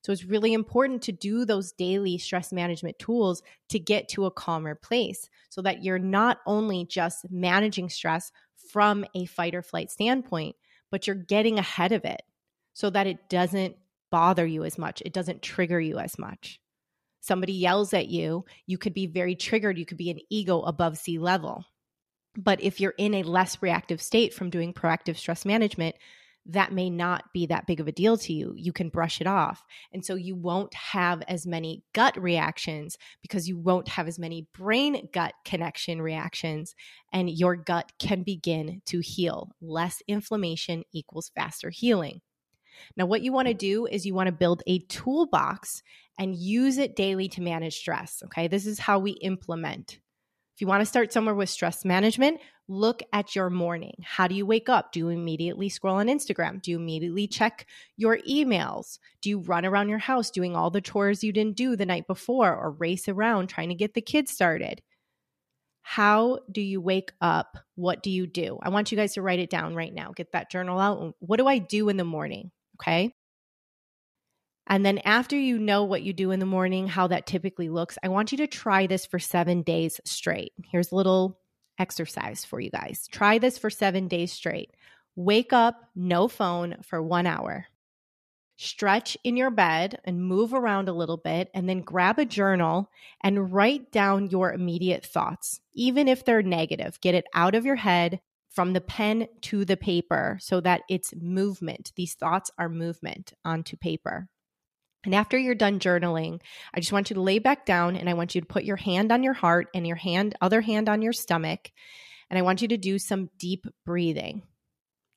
So 0.03 0.13
it's 0.13 0.27
really 0.27 0.53
important 0.53 1.01
to 1.05 1.13
do 1.13 1.47
those 1.47 1.73
daily 1.73 2.19
stress 2.19 2.53
management 2.53 2.99
tools 2.99 3.43
to 3.71 3.79
get 3.79 4.11
to 4.11 4.27
a 4.27 4.31
calmer 4.31 4.75
place 4.75 5.31
so 5.49 5.63
that 5.63 5.83
you're 5.83 5.99
not 5.99 6.41
only 6.45 6.85
just 6.85 7.25
managing 7.31 7.89
stress 7.89 8.33
from 8.71 9.03
a 9.15 9.25
fight 9.25 9.55
or 9.55 9.63
flight 9.63 9.91
standpoint, 9.91 10.57
but 10.91 11.07
you're 11.07 11.17
getting 11.17 11.59
ahead 11.59 11.93
of 11.93 12.05
it 12.05 12.21
so 12.75 12.91
that 12.91 13.07
it 13.07 13.31
doesn't 13.31 13.77
bother 14.11 14.45
you 14.45 14.63
as 14.63 14.77
much. 14.77 15.01
It 15.07 15.15
doesn't 15.15 15.41
trigger 15.41 15.81
you 15.81 15.99
as 15.99 16.19
much. 16.19 16.61
Somebody 17.21 17.53
yells 17.53 17.93
at 17.93 18.09
you, 18.09 18.45
you 18.67 18.79
could 18.79 18.95
be 18.95 19.07
very 19.07 19.37
triggered. 19.37 19.79
You 19.79 19.87
could 19.87 19.99
be 19.99 20.11
an 20.11 20.21
ego 20.31 20.61
above 20.61 20.99
sea 20.99 21.19
level. 21.19 21.65
But 22.37 22.63
if 22.63 22.81
you're 22.81 22.95
in 22.97 23.15
a 23.15 23.23
less 23.23 23.61
reactive 23.61 24.01
state 24.01 24.33
from 24.33 24.51
doing 24.51 24.73
proactive 24.73 25.17
stress 25.17 25.45
management, 25.45 25.97
that 26.47 26.73
may 26.73 26.89
not 26.89 27.25
be 27.35 27.47
that 27.47 27.67
big 27.67 27.81
of 27.81 27.89
a 27.89 27.93
deal 27.93 28.17
to 28.17 28.33
you. 28.33 28.55
You 28.57 28.73
can 28.73 28.89
brush 28.89 29.21
it 29.21 29.27
off. 29.27 29.63
And 29.93 30.05
so 30.05 30.15
you 30.15 30.35
won't 30.35 30.73
have 30.75 31.23
as 31.29 31.47
many 31.47 31.85
gut 31.93 32.21
reactions 32.21 32.97
because 33.21 33.49
you 33.49 33.59
won't 33.59 33.89
have 33.89 34.09
as 34.09 34.19
many 34.19 34.47
brain 34.57 35.09
gut 35.13 35.35
connection 35.45 36.01
reactions, 36.01 36.75
and 37.13 37.29
your 37.29 37.57
gut 37.57 37.93
can 37.99 38.23
begin 38.23 38.81
to 38.87 39.01
heal. 39.01 39.51
Less 39.61 40.03
inflammation 40.09 40.85
equals 40.93 41.31
faster 41.35 41.69
healing. 41.69 42.23
Now, 42.97 43.07
what 43.07 43.23
you 43.23 43.33
want 43.33 43.49
to 43.49 43.55
mm. 43.55 43.59
do 43.59 43.87
is 43.87 44.07
you 44.07 44.15
want 44.15 44.29
to 44.29 44.33
build 44.33 44.63
a 44.67 44.79
toolbox 44.81 45.83
and 46.21 46.37
use 46.37 46.77
it 46.77 46.95
daily 46.95 47.29
to 47.31 47.41
manage 47.41 47.77
stress. 47.77 48.23
Okay. 48.27 48.47
This 48.47 48.67
is 48.67 48.79
how 48.79 48.99
we 48.99 49.13
implement. 49.13 49.99
If 50.55 50.61
you 50.61 50.67
want 50.67 50.83
to 50.83 50.87
start 50.87 51.15
somewhere 51.15 51.35
with 51.35 51.49
stress 51.49 51.83
management, 51.83 52.41
look 52.69 53.03
at 53.15 53.35
your 53.35 53.49
morning. 53.49 53.95
How 54.03 54.29
do 54.29 54.35
you 54.35 54.45
wake 54.45 54.69
up? 54.69 54.93
Do 54.93 55.01
you 55.01 55.09
immediately 55.09 55.71
scroll 55.71 55.97
on 55.97 56.09
Instagram? 56.09 56.61
Do 56.61 56.73
you 56.73 56.77
immediately 56.77 57.27
check 57.27 57.67
your 57.97 58.19
emails? 58.19 58.99
Do 59.23 59.31
you 59.31 59.39
run 59.41 59.65
around 59.65 59.89
your 59.89 59.99
house 59.99 60.31
doing 60.31 60.55
all 60.55 60.71
the 60.71 60.83
chores 60.83 61.25
you 61.25 61.33
didn't 61.33 61.57
do 61.57 61.75
the 61.75 61.87
night 61.87 62.07
before 62.07 62.55
or 62.55 62.73
race 62.73 63.09
around 63.09 63.47
trying 63.47 63.71
to 63.71 63.75
get 63.75 63.95
the 63.95 64.03
kids 64.03 64.31
started? 64.31 64.83
How 65.81 66.41
do 66.53 66.61
you 66.61 66.83
wake 66.83 67.13
up? 67.23 67.57
What 67.77 68.03
do 68.03 68.11
you 68.11 68.27
do? 68.27 68.59
I 68.63 68.69
want 68.69 68.93
you 68.93 68.97
guys 68.99 69.15
to 69.15 69.23
write 69.23 69.39
it 69.39 69.49
down 69.49 69.75
right 69.75 69.95
now. 69.95 70.13
Get 70.15 70.33
that 70.33 70.51
journal 70.51 70.79
out. 70.79 71.15
What 71.21 71.39
do 71.39 71.47
I 71.47 71.57
do 71.57 71.89
in 71.89 71.97
the 71.97 72.05
morning? 72.05 72.51
Okay. 72.79 73.15
And 74.67 74.87
then 74.87 74.99
after 74.99 75.37
you 75.37 75.59
know 75.59 75.85
what 75.85 76.03
you 76.03 76.13
do 76.13 76.31
in 76.31 76.39
the 76.39 76.47
morning, 76.47 76.87
how 76.87 77.09
that 77.09 77.27
typically 77.27 77.69
looks, 77.69 77.99
I 78.03 78.09
want 78.09 78.31
you 78.31 78.39
to 78.39 78.47
try 78.47 78.87
this 78.87 79.05
for 79.05 79.19
seven 79.19 79.63
days 79.63 80.01
straight. 80.05 80.53
Here's 80.71 80.93
a 80.93 80.97
little 80.97 81.39
exercise 81.79 82.45
for 82.45 82.61
you 82.61 82.71
guys. 82.71 83.09
Try 83.11 83.39
this 83.39 83.59
for 83.59 83.71
seven 83.71 84.07
days 84.07 84.33
straight. 84.33 84.71
Wake 85.17 85.53
up, 85.53 85.89
no 85.97 86.29
phone 86.29 86.77
for 86.83 87.03
one 87.03 87.27
hour. 87.27 87.67
Stretch 88.57 89.17
in 89.25 89.37
your 89.37 89.51
bed 89.51 89.99
and 90.05 90.23
move 90.23 90.53
around 90.53 90.89
a 90.89 90.93
little 90.93 91.17
bit, 91.17 91.49
and 91.55 91.67
then 91.67 91.81
grab 91.81 92.19
a 92.19 92.27
journal 92.27 92.91
and 93.23 93.53
write 93.53 93.91
down 93.91 94.29
your 94.29 94.53
immediate 94.53 95.05
thoughts, 95.05 95.61
even 95.73 96.07
if 96.07 96.25
they're 96.25 96.43
negative. 96.43 97.01
Get 97.01 97.15
it 97.15 97.25
out 97.35 97.55
of 97.55 97.65
your 97.65 97.77
head 97.77 98.21
from 98.51 98.75
the 98.75 98.83
pen 98.83 99.29
to 99.41 99.65
the 99.65 99.79
paper 99.79 100.37
so 100.43 100.61
that 100.61 100.83
it's 100.91 101.15
movement. 101.17 101.93
These 101.97 102.15
thoughts 102.15 102.51
are 102.59 102.69
movement 102.69 103.33
onto 103.47 103.79
paper. 103.79 104.29
And 105.05 105.15
after 105.15 105.39
you're 105.39 105.55
done 105.55 105.79
journaling, 105.79 106.41
I 106.75 106.81
just 106.81 106.93
want 106.93 107.11
you 107.11 107.15
to 107.15 107.23
lay 107.23 107.39
back 107.39 107.65
down 107.65 107.97
and 107.97 108.09
I 108.09 108.15
want 108.15 108.35
you 108.35 108.41
to 108.43 108.47
put 108.47 108.65
your 108.65 108.77
hand 108.77 109.11
on 109.13 109.23
your 109.23 109.33
heart 109.33 109.69
and 109.75 109.87
your 109.87 109.97
hand 109.97 110.35
other 110.41 110.61
hand 110.61 110.89
on 110.89 111.01
your 111.01 111.15
stomach 111.15 111.71
and 112.31 112.39
I 112.39 112.43
want 112.43 112.63
you 112.63 112.69
to 112.69 112.77
do 112.77 112.99
some 112.99 113.29
deep 113.39 113.67
breathing. 113.85 114.43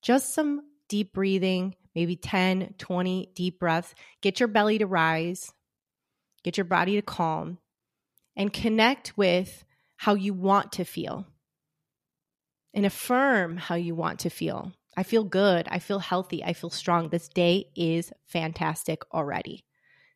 Just 0.02 0.34
some 0.34 0.62
deep 0.90 1.14
breathing, 1.14 1.76
maybe 1.96 2.16
10, 2.16 2.74
20 2.78 3.30
deep 3.36 3.60
breaths. 3.60 3.94
Get 4.22 4.40
your 4.40 4.48
belly 4.48 4.80
to 4.80 4.88
rise. 4.88 5.54
Get 6.44 6.58
your 6.58 6.66
body 6.66 6.96
to 6.96 7.02
calm 7.02 7.60
and 8.36 8.52
connect 8.52 9.16
with 9.16 9.64
how 9.96 10.16
you 10.16 10.34
want 10.34 10.74
to 10.74 10.84
feel. 10.84 11.28
And 12.74 12.88
affirm 12.88 13.58
how 13.58 13.76
you 13.76 13.94
want 13.94 14.20
to 14.22 14.32
feel. 14.32 14.74
I 14.98 15.04
feel 15.04 15.24
good. 15.24 15.68
I 15.70 15.78
feel 15.78 16.00
healthy. 16.00 16.44
I 16.44 16.54
feel 16.54 16.72
strong. 16.72 17.10
This 17.10 17.30
day 17.30 17.66
is 17.76 18.12
fantastic 18.26 19.04
already. 19.14 19.64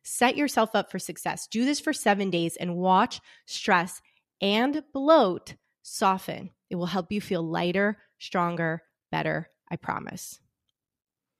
Set 0.08 0.38
yourself 0.38 0.74
up 0.74 0.90
for 0.90 0.98
success. 0.98 1.46
Do 1.46 1.66
this 1.66 1.80
for 1.80 1.92
seven 1.92 2.30
days 2.30 2.56
and 2.56 2.76
watch 2.76 3.20
stress 3.46 4.00
and 4.40 4.82
bloat 4.94 5.54
soften. 5.82 6.48
It 6.70 6.76
will 6.76 6.86
help 6.86 7.12
you 7.12 7.20
feel 7.20 7.42
lighter, 7.42 7.98
stronger, 8.18 8.82
better. 9.12 9.50
I 9.70 9.76
promise. 9.76 10.40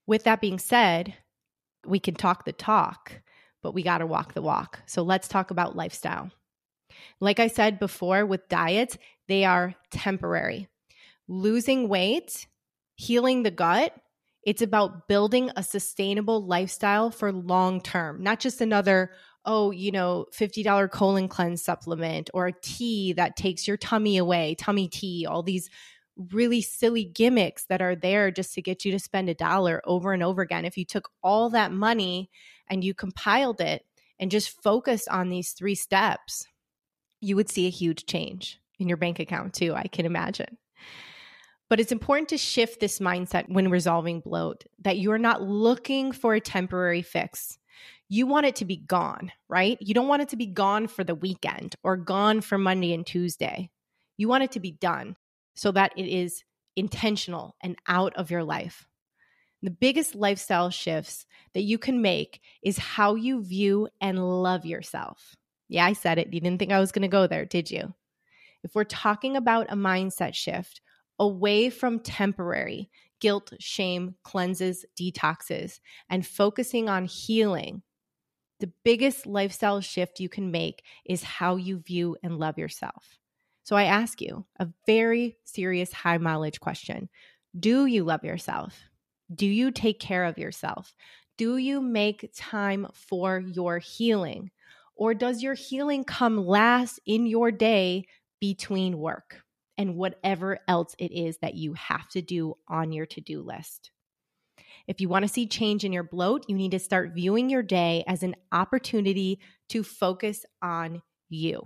With 0.07 0.25
that 0.25 0.43
being 0.43 0.59
said, 0.59 1.15
we 1.87 1.99
can 1.99 2.15
talk 2.15 2.45
the 2.45 2.53
talk, 2.53 3.23
but 3.63 3.73
we 3.73 3.83
got 3.83 3.99
to 3.99 4.07
walk 4.07 4.35
the 4.35 4.43
walk. 4.43 4.81
So 4.85 5.03
let's 5.03 5.29
talk 5.29 5.51
about 5.51 5.75
lifestyle. 5.75 6.31
Like 7.21 7.41
I 7.41 7.49
said 7.49 7.79
before 7.79 8.27
with 8.27 8.51
diets, 8.51 8.99
they 9.29 9.47
are 9.47 9.77
temporary. 9.91 10.69
Losing 11.27 11.89
weight, 11.89 12.47
healing 12.97 13.45
the 13.45 13.51
gut, 13.51 13.95
it's 14.43 14.63
about 14.63 15.09
building 15.09 15.51
a 15.57 15.63
sustainable 15.63 16.45
lifestyle 16.47 17.11
for 17.11 17.33
long 17.33 17.81
term, 17.81 18.23
not 18.23 18.41
just 18.41 18.61
another, 18.61 19.11
oh, 19.45 19.71
you 19.71 19.91
know, 19.91 20.27
$50 20.35 20.91
colon 20.91 21.29
cleanse 21.29 21.63
supplement 21.63 22.31
or 22.33 22.47
a 22.47 22.61
tea 22.63 23.13
that 23.15 23.37
takes 23.37 23.67
your 23.67 23.77
tummy 23.77 24.17
away, 24.17 24.55
tummy 24.55 24.89
tea, 24.89 25.27
all 25.29 25.43
these 25.43 25.69
really 26.33 26.61
silly 26.61 27.05
gimmicks 27.05 27.65
that 27.67 27.81
are 27.81 27.95
there 27.95 28.31
just 28.31 28.55
to 28.55 28.63
get 28.63 28.85
you 28.85 28.93
to 28.93 28.99
spend 28.99 29.29
a 29.29 29.35
dollar 29.35 29.81
over 29.85 30.13
and 30.13 30.23
over 30.23 30.43
again. 30.43 30.65
If 30.65 30.77
you 30.77 30.85
took 30.85 31.09
all 31.23 31.51
that 31.51 31.73
money 31.73 32.31
and 32.69 32.83
you 32.83 32.95
compiled 32.95 33.61
it 33.61 33.85
and 34.19 34.31
just 34.31 34.63
focused 34.63 35.09
on 35.09 35.29
these 35.29 35.53
three 35.53 35.77
steps, 35.77 36.47
you 37.21 37.37
would 37.37 37.49
see 37.49 37.67
a 37.67 37.71
huge 37.71 38.07
change 38.07 38.61
in 38.79 38.89
your 38.89 38.97
bank 38.97 39.19
account 39.19 39.55
too, 39.55 39.75
I 39.75 39.85
can 39.85 40.07
imagine. 40.07 40.59
But 41.69 41.81
it's 41.81 41.93
important 41.93 42.29
to 42.31 42.39
shift 42.39 42.81
this 42.81 42.99
mindset 42.99 43.49
when 43.49 43.71
resolving 43.71 44.21
bloat 44.21 44.65
that 44.81 44.99
you're 44.99 45.19
not 45.19 45.43
looking 45.43 46.13
for 46.13 46.35
a 46.35 46.41
temporary 46.41 47.03
fix. 47.03 47.59
You 48.09 48.27
want 48.27 48.47
it 48.47 48.57
to 48.57 48.65
be 48.65 48.79
gone, 48.79 49.33
right? 49.49 49.77
You 49.81 49.93
don't 49.93 50.09
want 50.09 50.23
it 50.23 50.31
to 50.31 50.37
be 50.37 50.47
gone 50.47 50.87
for 50.87 51.05
the 51.05 51.15
weekend 51.15 51.77
or 51.83 51.97
gone 51.97 52.41
for 52.41 52.57
Monday 52.57 52.95
and 52.95 53.07
Tuesday. 53.07 53.69
You 54.17 54.29
want 54.29 54.45
it 54.45 54.53
to 54.53 54.61
be 54.61 54.73
done 54.73 55.17
so 55.57 55.71
that 55.73 55.93
it 55.97 56.07
is 56.07 56.43
intentional 56.75 57.55
and 57.63 57.77
out 57.87 58.15
of 58.17 58.31
your 58.31 58.45
life. 58.45 58.87
The 59.63 59.71
biggest 59.71 60.15
lifestyle 60.15 60.71
shifts 60.71 61.27
that 61.53 61.63
you 61.63 61.79
can 61.79 62.01
make 62.01 62.41
is 62.63 62.79
how 62.79 63.17
you 63.17 63.43
view 63.43 63.89
and 64.01 64.43
love 64.43 64.65
yourself. 64.65 65.37
Yeah, 65.69 65.85
I 65.85 65.93
said 65.93 66.19
it. 66.19 66.33
You 66.33 66.41
didn't 66.41 66.61
think 66.61 66.73
I 66.73 66.81
was 66.81 66.93
going 66.93 67.03
to 67.03 67.09
go 67.09 67.27
there, 67.27 67.45
did 67.45 67.71
you? 67.71 67.93
If 68.63 68.75
we're 68.75 68.85
talking 68.85 69.37
about 69.37 69.67
a 69.71 69.77
mindset 69.77 70.35
shift, 70.35 70.81
away 71.19 71.71
from 71.71 72.01
temporary 72.01 72.91
guilt, 73.21 73.53
shame, 73.59 74.15
cleanses, 74.23 74.85
detoxes, 74.99 75.81
and 76.09 76.27
focusing 76.27 76.89
on 76.89 77.05
healing, 77.05 77.83
the 78.61 78.73
biggest 78.85 79.27
lifestyle 79.27 79.81
shift 79.81 80.21
you 80.21 80.29
can 80.29 80.51
make 80.51 80.83
is 81.05 81.23
how 81.23 81.57
you 81.57 81.79
view 81.81 82.17
and 82.23 82.39
love 82.39 82.59
yourself. 82.59 83.19
So 83.65 83.77
I 83.77 83.85
ask 83.85 84.21
you 84.21 84.47
a 84.59 84.69
very 84.87 85.37
serious, 85.45 85.93
high 85.93 86.19
mileage 86.19 86.61
question 86.61 87.09
Do 87.59 87.87
you 87.87 88.05
love 88.05 88.25
yourself? 88.25 88.81
Do 89.35 89.47
you 89.47 89.71
take 89.71 90.01
care 90.01 90.25
of 90.25 90.39
yourself? 90.39 90.95
Do 91.37 91.57
you 91.57 91.81
make 91.81 92.33
time 92.35 92.87
for 92.95 93.41
your 93.41 93.79
healing? 93.79 94.51
Or 94.97 95.15
does 95.15 95.43
your 95.43 95.55
healing 95.55 96.03
come 96.03 96.45
last 96.45 96.99
in 97.07 97.27
your 97.27 97.53
day 97.53 98.07
between 98.41 98.99
work? 98.99 99.43
And 99.79 99.95
whatever 99.97 100.59
else 100.69 100.95
it 100.99 101.13
is 101.13 101.39
that 101.39 101.55
you 101.55 101.73
have 101.75 102.09
to 102.09 102.21
do 102.21 102.55
on 102.69 102.93
your 102.93 103.07
to 103.07 103.21
do 103.21 103.41
list. 103.41 103.93
If 104.87 105.01
you 105.01 105.09
want 105.09 105.25
to 105.25 105.33
see 105.33 105.47
change 105.47 105.85
in 105.85 105.93
your 105.93 106.03
bloat, 106.03 106.45
you 106.49 106.57
need 106.57 106.73
to 106.73 106.79
start 106.79 107.13
viewing 107.15 107.49
your 107.49 107.63
day 107.63 108.05
as 108.07 108.23
an 108.23 108.35
opportunity 108.53 109.39
to 109.69 109.83
focus 109.83 110.45
on 110.61 111.03
you. 111.29 111.63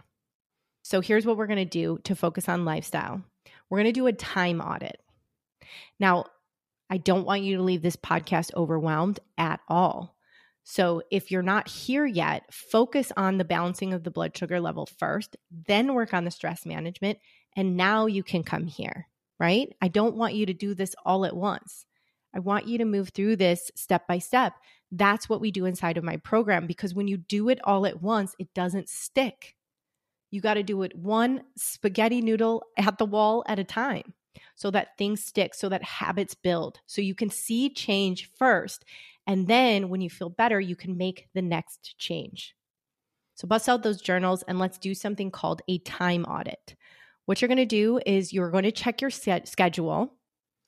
So 0.82 1.00
here's 1.00 1.24
what 1.24 1.36
we're 1.36 1.46
going 1.46 1.56
to 1.56 1.64
do 1.64 1.98
to 2.04 2.14
focus 2.14 2.48
on 2.48 2.64
lifestyle 2.64 3.22
we're 3.70 3.78
going 3.78 3.86
to 3.86 3.92
do 3.92 4.06
a 4.06 4.12
time 4.12 4.60
audit. 4.60 5.00
Now, 5.98 6.26
I 6.90 6.98
don't 6.98 7.24
want 7.24 7.40
you 7.40 7.56
to 7.56 7.62
leave 7.62 7.80
this 7.80 7.96
podcast 7.96 8.52
overwhelmed 8.54 9.18
at 9.38 9.60
all. 9.66 10.14
So, 10.64 11.02
if 11.10 11.30
you're 11.30 11.42
not 11.42 11.68
here 11.68 12.04
yet, 12.04 12.52
focus 12.52 13.10
on 13.16 13.38
the 13.38 13.44
balancing 13.44 13.94
of 13.94 14.04
the 14.04 14.10
blood 14.10 14.36
sugar 14.36 14.60
level 14.60 14.86
first, 14.86 15.36
then 15.66 15.94
work 15.94 16.12
on 16.12 16.24
the 16.24 16.30
stress 16.30 16.66
management, 16.66 17.18
and 17.56 17.76
now 17.76 18.06
you 18.06 18.22
can 18.22 18.42
come 18.42 18.66
here, 18.66 19.08
right? 19.38 19.74
I 19.80 19.88
don't 19.88 20.16
want 20.16 20.34
you 20.34 20.46
to 20.46 20.54
do 20.54 20.74
this 20.74 20.94
all 21.04 21.24
at 21.24 21.36
once. 21.36 21.86
I 22.34 22.38
want 22.38 22.66
you 22.66 22.78
to 22.78 22.84
move 22.84 23.10
through 23.10 23.36
this 23.36 23.70
step 23.74 24.06
by 24.06 24.18
step. 24.18 24.54
That's 24.90 25.28
what 25.28 25.40
we 25.40 25.50
do 25.50 25.64
inside 25.64 25.96
of 25.96 26.04
my 26.04 26.16
program 26.18 26.66
because 26.66 26.94
when 26.94 27.08
you 27.08 27.16
do 27.16 27.48
it 27.48 27.60
all 27.64 27.86
at 27.86 28.02
once, 28.02 28.34
it 28.38 28.52
doesn't 28.54 28.88
stick. 28.88 29.54
You 30.30 30.40
got 30.40 30.54
to 30.54 30.62
do 30.62 30.82
it 30.82 30.96
one 30.96 31.42
spaghetti 31.56 32.22
noodle 32.22 32.62
at 32.78 32.98
the 32.98 33.04
wall 33.04 33.44
at 33.46 33.58
a 33.58 33.64
time 33.64 34.14
so 34.54 34.70
that 34.70 34.96
things 34.96 35.24
stick, 35.24 35.54
so 35.54 35.68
that 35.68 35.82
habits 35.82 36.34
build, 36.34 36.80
so 36.86 37.00
you 37.00 37.14
can 37.14 37.30
see 37.30 37.68
change 37.68 38.30
first. 38.38 38.84
And 39.26 39.46
then 39.46 39.88
when 39.88 40.00
you 40.00 40.10
feel 40.10 40.30
better, 40.30 40.58
you 40.60 40.74
can 40.74 40.96
make 40.96 41.28
the 41.34 41.42
next 41.42 41.96
change. 41.98 42.54
So 43.34 43.46
bust 43.46 43.68
out 43.68 43.82
those 43.82 44.00
journals 44.00 44.42
and 44.44 44.58
let's 44.58 44.78
do 44.78 44.94
something 44.94 45.30
called 45.30 45.62
a 45.68 45.78
time 45.78 46.24
audit. 46.24 46.74
What 47.26 47.40
you're 47.40 47.48
going 47.48 47.58
to 47.58 47.66
do 47.66 48.00
is 48.04 48.32
you're 48.32 48.50
going 48.50 48.64
to 48.64 48.72
check 48.72 49.00
your 49.00 49.10
schedule 49.10 50.12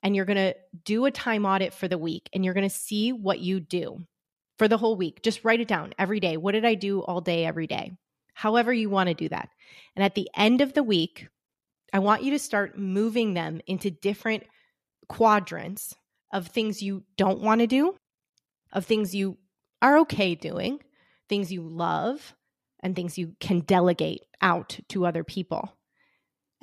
and 0.02 0.14
you're 0.14 0.24
going 0.24 0.36
to 0.36 0.54
do 0.84 1.04
a 1.06 1.10
time 1.10 1.46
audit 1.46 1.72
for 1.74 1.88
the 1.88 1.98
week 1.98 2.28
and 2.32 2.44
you're 2.44 2.54
going 2.54 2.68
to 2.68 2.74
see 2.74 3.12
what 3.12 3.40
you 3.40 3.60
do 3.60 4.06
for 4.58 4.68
the 4.68 4.76
whole 4.76 4.96
week. 4.96 5.22
Just 5.22 5.44
write 5.44 5.60
it 5.60 5.68
down 5.68 5.94
every 5.98 6.20
day. 6.20 6.36
What 6.36 6.52
did 6.52 6.64
I 6.64 6.74
do 6.74 7.00
all 7.00 7.20
day, 7.20 7.44
every 7.44 7.66
day? 7.66 7.92
However, 8.34 8.72
you 8.72 8.90
want 8.90 9.08
to 9.08 9.14
do 9.14 9.28
that. 9.28 9.48
And 9.96 10.04
at 10.04 10.14
the 10.14 10.28
end 10.36 10.60
of 10.60 10.74
the 10.74 10.82
week, 10.82 11.28
I 11.92 12.00
want 12.00 12.22
you 12.22 12.32
to 12.32 12.38
start 12.38 12.78
moving 12.78 13.34
them 13.34 13.60
into 13.66 13.90
different 13.90 14.44
quadrants 15.08 15.94
of 16.32 16.48
things 16.48 16.82
you 16.82 17.04
don't 17.16 17.40
want 17.40 17.60
to 17.60 17.66
do, 17.66 17.94
of 18.72 18.84
things 18.84 19.14
you 19.14 19.38
are 19.80 19.98
okay 19.98 20.34
doing, 20.34 20.80
things 21.28 21.52
you 21.52 21.62
love, 21.62 22.34
and 22.80 22.96
things 22.96 23.16
you 23.16 23.34
can 23.38 23.60
delegate 23.60 24.22
out 24.40 24.78
to 24.88 25.06
other 25.06 25.24
people. 25.24 25.72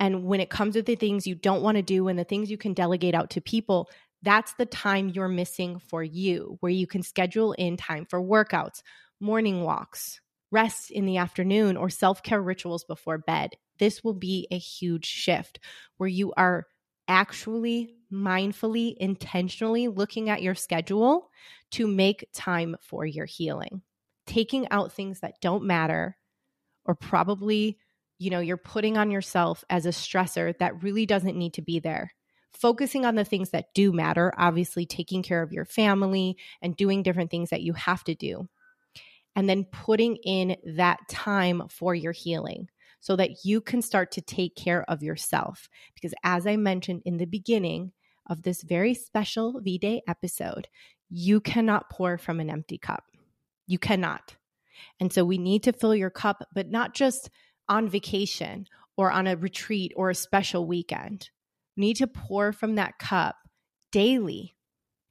And 0.02 0.24
when 0.24 0.40
it 0.40 0.50
comes 0.50 0.74
to 0.74 0.82
the 0.82 0.96
things 0.96 1.28
you 1.28 1.36
don't 1.36 1.62
want 1.62 1.76
to 1.76 1.82
do 1.82 2.08
and 2.08 2.18
the 2.18 2.24
things 2.24 2.50
you 2.50 2.58
can 2.58 2.74
delegate 2.74 3.14
out 3.14 3.30
to 3.30 3.40
people, 3.40 3.88
that's 4.20 4.52
the 4.54 4.66
time 4.66 5.10
you're 5.10 5.28
missing 5.28 5.78
for 5.78 6.02
you, 6.02 6.56
where 6.58 6.72
you 6.72 6.88
can 6.88 7.04
schedule 7.04 7.52
in 7.52 7.76
time 7.76 8.06
for 8.10 8.20
workouts, 8.20 8.82
morning 9.20 9.62
walks, 9.62 10.20
rest 10.50 10.90
in 10.90 11.06
the 11.06 11.18
afternoon, 11.18 11.76
or 11.76 11.88
self 11.88 12.20
care 12.24 12.42
rituals 12.42 12.82
before 12.82 13.18
bed. 13.18 13.50
This 13.78 14.02
will 14.02 14.14
be 14.14 14.48
a 14.50 14.58
huge 14.58 15.06
shift 15.06 15.60
where 15.98 16.08
you 16.08 16.32
are 16.36 16.66
actually 17.06 17.94
mindfully, 18.12 18.96
intentionally 18.96 19.86
looking 19.86 20.28
at 20.30 20.42
your 20.42 20.56
schedule 20.56 21.30
to 21.70 21.86
make 21.86 22.28
time 22.34 22.74
for 22.80 23.06
your 23.06 23.26
healing, 23.26 23.82
taking 24.26 24.68
out 24.72 24.92
things 24.92 25.20
that 25.20 25.40
don't 25.40 25.62
matter 25.62 26.16
or 26.84 26.96
probably 26.96 27.78
you 28.22 28.30
know, 28.30 28.38
you're 28.38 28.56
putting 28.56 28.96
on 28.96 29.10
yourself 29.10 29.64
as 29.68 29.84
a 29.84 29.90
stressor 29.90 30.56
that 30.58 30.80
really 30.80 31.06
doesn't 31.06 31.36
need 31.36 31.54
to 31.54 31.62
be 31.62 31.80
there. 31.80 32.14
Focusing 32.52 33.04
on 33.04 33.16
the 33.16 33.24
things 33.24 33.50
that 33.50 33.74
do 33.74 33.92
matter, 33.92 34.32
obviously 34.38 34.86
taking 34.86 35.24
care 35.24 35.42
of 35.42 35.52
your 35.52 35.64
family 35.64 36.36
and 36.60 36.76
doing 36.76 37.02
different 37.02 37.32
things 37.32 37.50
that 37.50 37.62
you 37.62 37.72
have 37.72 38.04
to 38.04 38.14
do. 38.14 38.48
And 39.34 39.48
then 39.48 39.64
putting 39.64 40.16
in 40.16 40.56
that 40.76 41.00
time 41.08 41.64
for 41.68 41.96
your 41.96 42.12
healing 42.12 42.68
so 43.00 43.16
that 43.16 43.44
you 43.44 43.60
can 43.60 43.82
start 43.82 44.12
to 44.12 44.20
take 44.20 44.54
care 44.54 44.84
of 44.88 45.02
yourself. 45.02 45.68
Because 45.94 46.14
as 46.22 46.46
I 46.46 46.56
mentioned 46.56 47.02
in 47.04 47.16
the 47.16 47.26
beginning 47.26 47.90
of 48.28 48.42
this 48.42 48.62
very 48.62 48.94
special 48.94 49.60
V 49.60 49.78
Day 49.78 50.02
episode, 50.06 50.68
you 51.10 51.40
cannot 51.40 51.90
pour 51.90 52.18
from 52.18 52.38
an 52.38 52.50
empty 52.50 52.78
cup. 52.78 53.02
You 53.66 53.80
cannot. 53.80 54.36
And 55.00 55.12
so 55.12 55.24
we 55.24 55.38
need 55.38 55.64
to 55.64 55.72
fill 55.72 55.96
your 55.96 56.10
cup, 56.10 56.46
but 56.54 56.70
not 56.70 56.94
just 56.94 57.28
on 57.68 57.88
vacation 57.88 58.66
or 58.96 59.10
on 59.10 59.26
a 59.26 59.36
retreat 59.36 59.92
or 59.96 60.10
a 60.10 60.14
special 60.14 60.66
weekend. 60.66 61.30
You 61.76 61.82
need 61.82 61.96
to 61.96 62.06
pour 62.06 62.52
from 62.52 62.74
that 62.76 62.98
cup 62.98 63.36
daily. 63.90 64.54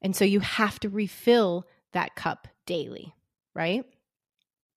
And 0.02 0.16
so 0.16 0.26
you 0.26 0.40
have 0.40 0.80
to 0.82 0.90
refill 0.90 1.66
that 1.94 2.16
cup 2.16 2.48
daily, 2.66 3.14
right? 3.54 3.86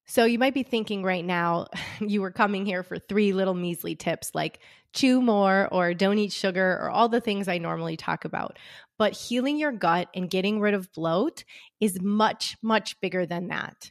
So 0.07 0.25
you 0.25 0.39
might 0.39 0.55
be 0.55 0.63
thinking 0.63 1.03
right 1.03 1.25
now, 1.25 1.67
you 2.01 2.21
were 2.21 2.31
coming 2.31 2.67
here 2.67 2.83
for 2.83 2.99
three 2.99 3.33
little 3.33 3.55
measly 3.55 3.95
tips 3.95 4.31
like 4.35 4.61
chew 4.93 5.21
more 5.21 5.69
or 5.73 5.93
don't 5.95 6.19
eat 6.19 6.33
sugar 6.33 6.79
or 6.81 6.91
all 6.91 7.09
the 7.09 7.21
things 7.21 7.49
I 7.49 7.59
normally 7.59 7.97
talk 7.97 8.25
about. 8.25 8.59
But 8.99 9.13
healing 9.13 9.59
your 9.59 9.73
gut 9.73 10.09
and 10.15 10.31
getting 10.31 10.61
rid 10.61 10.75
of 10.75 10.93
bloat 10.93 11.45
is 11.81 12.01
much, 12.01 12.57
much 12.63 13.01
bigger 13.01 13.27
than 13.27 13.49
that. 13.49 13.91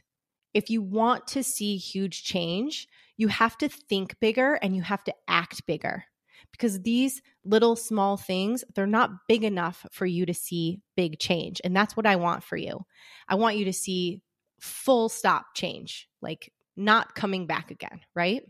If 0.54 0.70
you 0.70 0.80
want 0.80 1.26
to 1.28 1.42
see 1.42 1.76
huge 1.76 2.24
change, 2.24 2.88
you 3.16 3.28
have 3.28 3.56
to 3.58 3.68
think 3.68 4.18
bigger 4.20 4.54
and 4.54 4.74
you 4.74 4.82
have 4.82 5.04
to 5.04 5.14
act 5.28 5.66
bigger 5.66 6.04
because 6.50 6.82
these 6.82 7.22
little 7.44 7.76
small 7.76 8.16
things, 8.16 8.64
they're 8.74 8.86
not 8.86 9.10
big 9.28 9.44
enough 9.44 9.86
for 9.90 10.06
you 10.06 10.26
to 10.26 10.34
see 10.34 10.80
big 10.96 11.18
change. 11.18 11.60
And 11.64 11.74
that's 11.74 11.96
what 11.96 12.06
I 12.06 12.16
want 12.16 12.44
for 12.44 12.56
you. 12.56 12.84
I 13.28 13.34
want 13.34 13.56
you 13.56 13.64
to 13.66 13.72
see 13.72 14.22
full 14.60 15.08
stop 15.08 15.46
change, 15.54 16.08
like 16.22 16.52
not 16.76 17.14
coming 17.14 17.46
back 17.46 17.70
again, 17.70 18.00
right? 18.14 18.42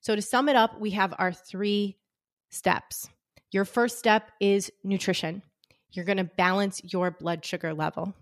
So 0.00 0.14
to 0.14 0.22
sum 0.22 0.48
it 0.48 0.56
up, 0.56 0.80
we 0.80 0.90
have 0.90 1.14
our 1.18 1.32
three 1.32 1.96
steps. 2.50 3.08
Your 3.52 3.64
first 3.64 3.98
step 3.98 4.30
is 4.40 4.70
nutrition. 4.84 5.42
You're 5.92 6.04
going 6.04 6.18
to 6.18 6.24
balance 6.24 6.80
your 6.84 7.10
blood 7.10 7.44
sugar 7.44 7.74
level. 7.74 8.14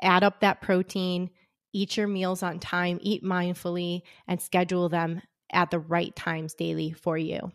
Add 0.00 0.24
up 0.24 0.40
that 0.40 0.62
protein, 0.62 1.30
eat 1.78 1.96
your 1.96 2.08
meals 2.08 2.42
on 2.42 2.58
time, 2.58 2.98
eat 3.00 3.22
mindfully, 3.22 4.02
and 4.26 4.40
schedule 4.42 4.88
them 4.88 5.22
at 5.52 5.70
the 5.70 5.78
right 5.78 6.14
times 6.16 6.54
daily 6.54 6.90
for 6.90 7.16
you. 7.16 7.52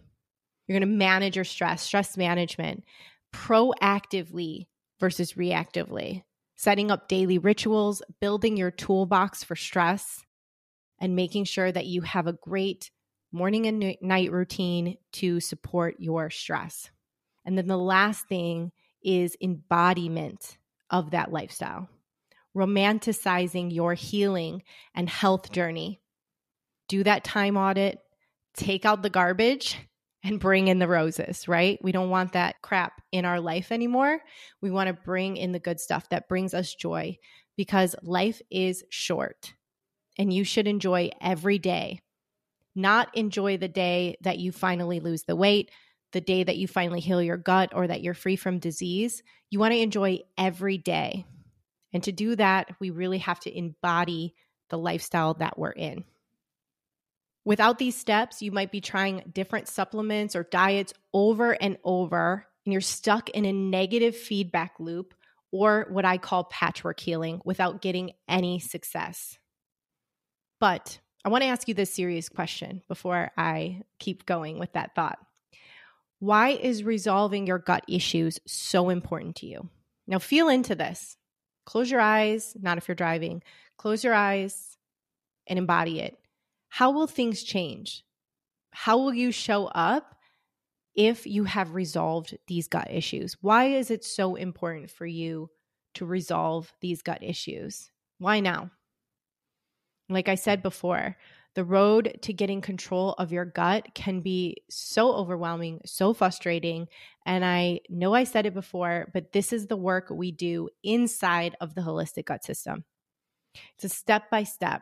You're 0.65 0.79
going 0.79 0.89
to 0.89 0.97
manage 0.97 1.35
your 1.35 1.45
stress, 1.45 1.83
stress 1.83 2.15
management 2.15 2.85
proactively 3.33 4.67
versus 4.99 5.33
reactively, 5.33 6.23
setting 6.55 6.89
up 6.89 7.09
daily 7.09 7.37
rituals, 7.37 8.01
building 8.21 8.55
your 8.55 8.71
toolbox 8.71 9.43
for 9.43 9.57
stress, 9.57 10.23
and 11.01 11.15
making 11.15 11.43
sure 11.43 11.71
that 11.71 11.87
you 11.87 12.01
have 12.01 12.27
a 12.27 12.33
great 12.33 12.89
morning 13.33 13.65
and 13.65 13.97
night 14.01 14.31
routine 14.31 14.95
to 15.11 15.41
support 15.41 15.95
your 15.99 16.29
stress. 16.29 16.89
And 17.45 17.57
then 17.57 17.67
the 17.67 17.77
last 17.77 18.29
thing 18.29 18.71
is 19.03 19.35
embodiment 19.41 20.57
of 20.89 21.11
that 21.11 21.33
lifestyle 21.33 21.89
romanticizing 22.55 23.73
your 23.73 23.93
healing 23.93 24.63
and 24.93 25.09
health 25.09 25.51
journey. 25.51 26.01
Do 26.87 27.03
that 27.03 27.23
time 27.23 27.57
audit, 27.57 27.99
take 28.55 28.85
out 28.85 29.01
the 29.01 29.09
garbage, 29.09 29.77
and 30.23 30.39
bring 30.39 30.67
in 30.69 30.79
the 30.79 30.87
roses, 30.87 31.47
right? 31.47 31.77
We 31.81 31.91
don't 31.91 32.09
want 32.09 32.33
that 32.33 32.61
crap 32.61 33.01
in 33.11 33.25
our 33.25 33.41
life 33.41 33.71
anymore. 33.71 34.19
We 34.61 34.71
want 34.71 34.87
to 34.87 34.93
bring 34.93 35.35
in 35.37 35.51
the 35.51 35.59
good 35.59 35.79
stuff 35.79 36.09
that 36.09 36.29
brings 36.29 36.53
us 36.53 36.73
joy 36.73 37.17
because 37.57 37.95
life 38.01 38.41
is 38.49 38.83
short 38.89 39.53
and 40.17 40.31
you 40.31 40.43
should 40.43 40.67
enjoy 40.67 41.09
every 41.19 41.59
day. 41.59 41.99
Not 42.75 43.15
enjoy 43.15 43.57
the 43.57 43.67
day 43.67 44.17
that 44.21 44.39
you 44.39 44.51
finally 44.51 44.99
lose 44.99 45.23
the 45.23 45.35
weight, 45.35 45.69
the 46.11 46.21
day 46.21 46.43
that 46.43 46.57
you 46.57 46.67
finally 46.67 47.01
heal 47.01 47.21
your 47.21 47.37
gut, 47.37 47.73
or 47.75 47.87
that 47.87 48.01
you're 48.01 48.13
free 48.13 48.35
from 48.35 48.59
disease. 48.59 49.23
You 49.49 49.59
want 49.59 49.73
to 49.73 49.79
enjoy 49.79 50.19
every 50.37 50.77
day. 50.77 51.25
And 51.93 52.03
to 52.03 52.11
do 52.11 52.35
that, 52.35 52.71
we 52.79 52.89
really 52.89 53.19
have 53.19 53.39
to 53.41 53.55
embody 53.55 54.33
the 54.69 54.77
lifestyle 54.77 55.35
that 55.35 55.57
we're 55.57 55.71
in. 55.71 56.03
Without 57.45 57.77
these 57.77 57.95
steps, 57.95 58.41
you 58.41 58.51
might 58.51 58.71
be 58.71 58.81
trying 58.81 59.31
different 59.31 59.67
supplements 59.67 60.35
or 60.35 60.43
diets 60.43 60.93
over 61.13 61.51
and 61.51 61.77
over, 61.83 62.47
and 62.65 62.71
you're 62.71 62.81
stuck 62.81 63.29
in 63.29 63.45
a 63.45 63.51
negative 63.51 64.15
feedback 64.15 64.73
loop 64.79 65.13
or 65.51 65.85
what 65.89 66.05
I 66.05 66.17
call 66.17 66.45
patchwork 66.45 66.99
healing 66.99 67.41
without 67.45 67.81
getting 67.81 68.13
any 68.27 68.59
success. 68.59 69.37
But 70.59 70.97
I 71.25 71.29
want 71.29 71.43
to 71.43 71.49
ask 71.49 71.67
you 71.67 71.73
this 71.73 71.93
serious 71.93 72.29
question 72.29 72.81
before 72.87 73.31
I 73.37 73.81
keep 73.99 74.25
going 74.25 74.57
with 74.57 74.73
that 74.73 74.95
thought. 74.95 75.19
Why 76.19 76.49
is 76.49 76.83
resolving 76.83 77.45
your 77.45 77.59
gut 77.59 77.83
issues 77.87 78.39
so 78.47 78.89
important 78.89 79.35
to 79.37 79.45
you? 79.45 79.69
Now, 80.07 80.19
feel 80.19 80.47
into 80.47 80.73
this. 80.73 81.17
Close 81.65 81.89
your 81.89 82.01
eyes, 82.01 82.55
not 82.61 82.77
if 82.77 82.87
you're 82.87 82.95
driving. 82.95 83.41
Close 83.77 84.03
your 84.03 84.13
eyes 84.13 84.77
and 85.47 85.57
embody 85.57 85.99
it. 85.99 86.17
How 86.69 86.91
will 86.91 87.07
things 87.07 87.43
change? 87.43 88.03
How 88.71 88.97
will 88.97 89.13
you 89.13 89.31
show 89.31 89.67
up 89.67 90.13
if 90.95 91.25
you 91.25 91.43
have 91.45 91.73
resolved 91.73 92.37
these 92.47 92.67
gut 92.67 92.87
issues. 92.91 93.37
Why 93.41 93.65
is 93.65 93.89
it 93.89 94.03
so 94.03 94.35
important 94.35 94.91
for 94.91 95.05
you 95.05 95.49
to 95.95 96.05
resolve 96.05 96.71
these 96.81 97.01
gut 97.01 97.23
issues? 97.23 97.89
Why 98.19 98.39
now? 98.39 98.71
Like 100.09 100.29
I 100.29 100.35
said 100.35 100.61
before, 100.61 101.17
the 101.55 101.63
road 101.63 102.17
to 102.23 102.33
getting 102.33 102.61
control 102.61 103.13
of 103.13 103.31
your 103.31 103.45
gut 103.45 103.93
can 103.93 104.21
be 104.21 104.57
so 104.69 105.13
overwhelming, 105.13 105.81
so 105.85 106.13
frustrating. 106.13 106.87
And 107.25 107.45
I 107.45 107.81
know 107.89 108.13
I 108.13 108.23
said 108.23 108.45
it 108.45 108.53
before, 108.53 109.09
but 109.13 109.33
this 109.33 109.53
is 109.53 109.67
the 109.67 109.77
work 109.77 110.09
we 110.09 110.31
do 110.31 110.69
inside 110.83 111.55
of 111.61 111.75
the 111.75 111.81
holistic 111.81 112.25
gut 112.25 112.43
system. 112.43 112.85
It's 113.75 113.83
a 113.83 113.89
step 113.89 114.29
by 114.31 114.43
step, 114.43 114.81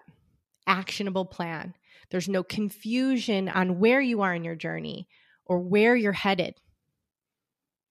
actionable 0.65 1.25
plan. 1.25 1.73
There's 2.09 2.29
no 2.29 2.43
confusion 2.43 3.49
on 3.49 3.79
where 3.79 4.01
you 4.01 4.21
are 4.21 4.33
in 4.33 4.43
your 4.43 4.55
journey 4.55 5.07
or 5.45 5.59
where 5.59 5.95
you're 5.95 6.13
headed. 6.13 6.55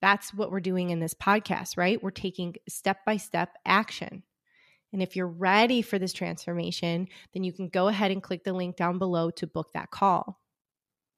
That's 0.00 0.32
what 0.32 0.50
we're 0.50 0.60
doing 0.60 0.88
in 0.88 1.00
this 1.00 1.12
podcast, 1.12 1.76
right? 1.76 2.02
We're 2.02 2.10
taking 2.10 2.56
step 2.66 3.04
by 3.04 3.18
step 3.18 3.50
action. 3.66 4.22
And 4.92 5.02
if 5.02 5.16
you're 5.16 5.28
ready 5.28 5.82
for 5.82 5.98
this 5.98 6.12
transformation, 6.12 7.08
then 7.32 7.44
you 7.44 7.52
can 7.52 7.68
go 7.68 7.88
ahead 7.88 8.10
and 8.10 8.22
click 8.22 8.44
the 8.44 8.52
link 8.52 8.76
down 8.76 8.98
below 8.98 9.30
to 9.32 9.46
book 9.46 9.72
that 9.74 9.90
call. 9.90 10.40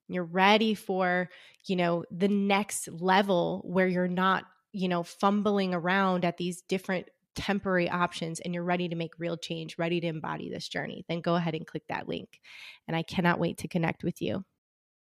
You're 0.07 0.23
ready 0.23 0.75
for, 0.75 1.29
you 1.65 1.75
know, 1.75 2.03
the 2.11 2.27
next 2.27 2.87
level 2.89 3.61
where 3.65 3.87
you're 3.87 4.07
not, 4.07 4.43
you 4.71 4.87
know, 4.87 5.03
fumbling 5.03 5.73
around 5.73 6.25
at 6.25 6.37
these 6.37 6.61
different 6.61 7.07
temporary 7.35 7.89
options 7.89 8.39
and 8.39 8.53
you're 8.53 8.63
ready 8.63 8.89
to 8.89 8.95
make 8.95 9.17
real 9.17 9.37
change, 9.37 9.77
ready 9.77 9.99
to 10.01 10.07
embody 10.07 10.49
this 10.49 10.67
journey, 10.67 11.03
then 11.07 11.21
go 11.21 11.35
ahead 11.35 11.55
and 11.55 11.65
click 11.65 11.83
that 11.89 12.07
link. 12.07 12.39
And 12.87 12.95
I 12.95 13.01
cannot 13.01 13.39
wait 13.39 13.59
to 13.59 13.67
connect 13.67 14.03
with 14.03 14.21
you. 14.21 14.45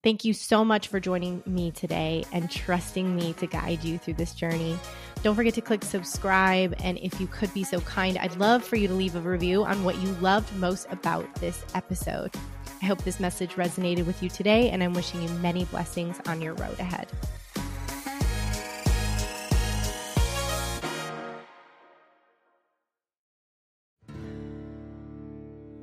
Thank 0.04 0.24
you 0.24 0.34
so 0.34 0.64
much 0.64 0.88
for 0.88 1.00
joining 1.00 1.42
me 1.46 1.72
today 1.72 2.26
and 2.32 2.50
trusting 2.50 3.16
me 3.16 3.34
to 3.34 3.48
guide 3.48 3.84
you 3.84 3.98
through 3.98 4.14
this 4.16 4.34
journey. 4.34 4.78
Don't 5.26 5.34
forget 5.34 5.56
to 5.56 5.62
click 5.62 5.84
subscribe. 5.84 6.76
And 6.84 7.00
if 7.00 7.20
you 7.20 7.26
could 7.26 7.52
be 7.52 7.64
so 7.64 7.80
kind, 7.82 8.16
I'd 8.20 8.38
love 8.38 8.64
for 8.64 8.76
you 8.76 8.88
to 8.88 8.94
leave 8.94 9.16
a 9.16 9.20
review 9.20 9.66
on 9.66 9.84
what 9.84 9.98
you 9.98 10.10
loved 10.22 10.56
most 10.58 10.86
about 10.92 11.26
this 11.38 11.66
episode. 11.74 12.32
I 12.84 12.86
hope 12.86 13.04
this 13.04 13.20
message 13.20 13.54
resonated 13.54 14.06
with 14.06 14.22
you 14.22 14.30
today, 14.30 14.70
and 14.70 14.84
I'm 14.84 14.94
wishing 14.94 15.24
you 15.24 15.30
many 15.40 15.66
blessings 15.66 16.22
on 16.28 16.44
your 16.44 16.54
road 16.54 16.80
ahead. 16.80 17.12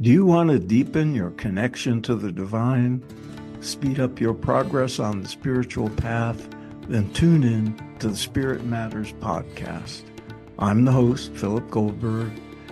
Do 0.00 0.09
you 0.09 0.24
want 0.24 0.50
to 0.50 0.61
deepen 0.61 1.16
your 1.16 1.31
connection 1.33 2.00
to 2.02 2.14
the 2.14 2.31
divine? 2.31 3.02
speed 3.59 3.98
up 3.98 4.20
your 4.20 4.35
progress 4.35 5.00
on 5.00 5.20
the 5.20 5.28
spiritual 5.28 5.88
path, 5.90 6.48
then 6.88 7.12
tune 7.12 7.45
in 7.45 7.77
to 7.99 8.09
the 8.09 8.16
Spirit 8.16 8.64
Matters 8.64 9.12
podcast. 9.14 10.03
I'm 10.59 10.85
the 10.85 10.92
host, 10.92 11.33
Philip 11.33 11.71
Goldberg, 11.71 12.31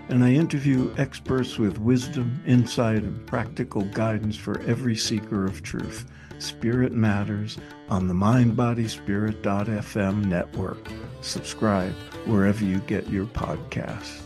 and 0.09 0.25
I 0.25 0.33
interview 0.33 0.93
experts 0.99 1.59
with 1.59 1.79
wisdom, 1.79 2.43
insight, 2.47 3.03
and 3.03 3.27
practical 3.27 3.83
guidance 3.83 4.37
for 4.37 4.61
every 4.63 4.97
seeker 4.97 5.45
of 5.45 5.63
truth. 5.63 6.11
Spirit 6.39 6.93
Matters 6.93 7.59
on 7.89 8.09
the 8.09 8.15
MindBodySpirit.fm 8.15 10.25
network. 10.25 10.89
Subscribe 11.21 11.93
wherever 12.27 12.65
you 12.65 12.79
get 12.81 13.09
your 13.09 13.27
podcasts. 13.27 14.23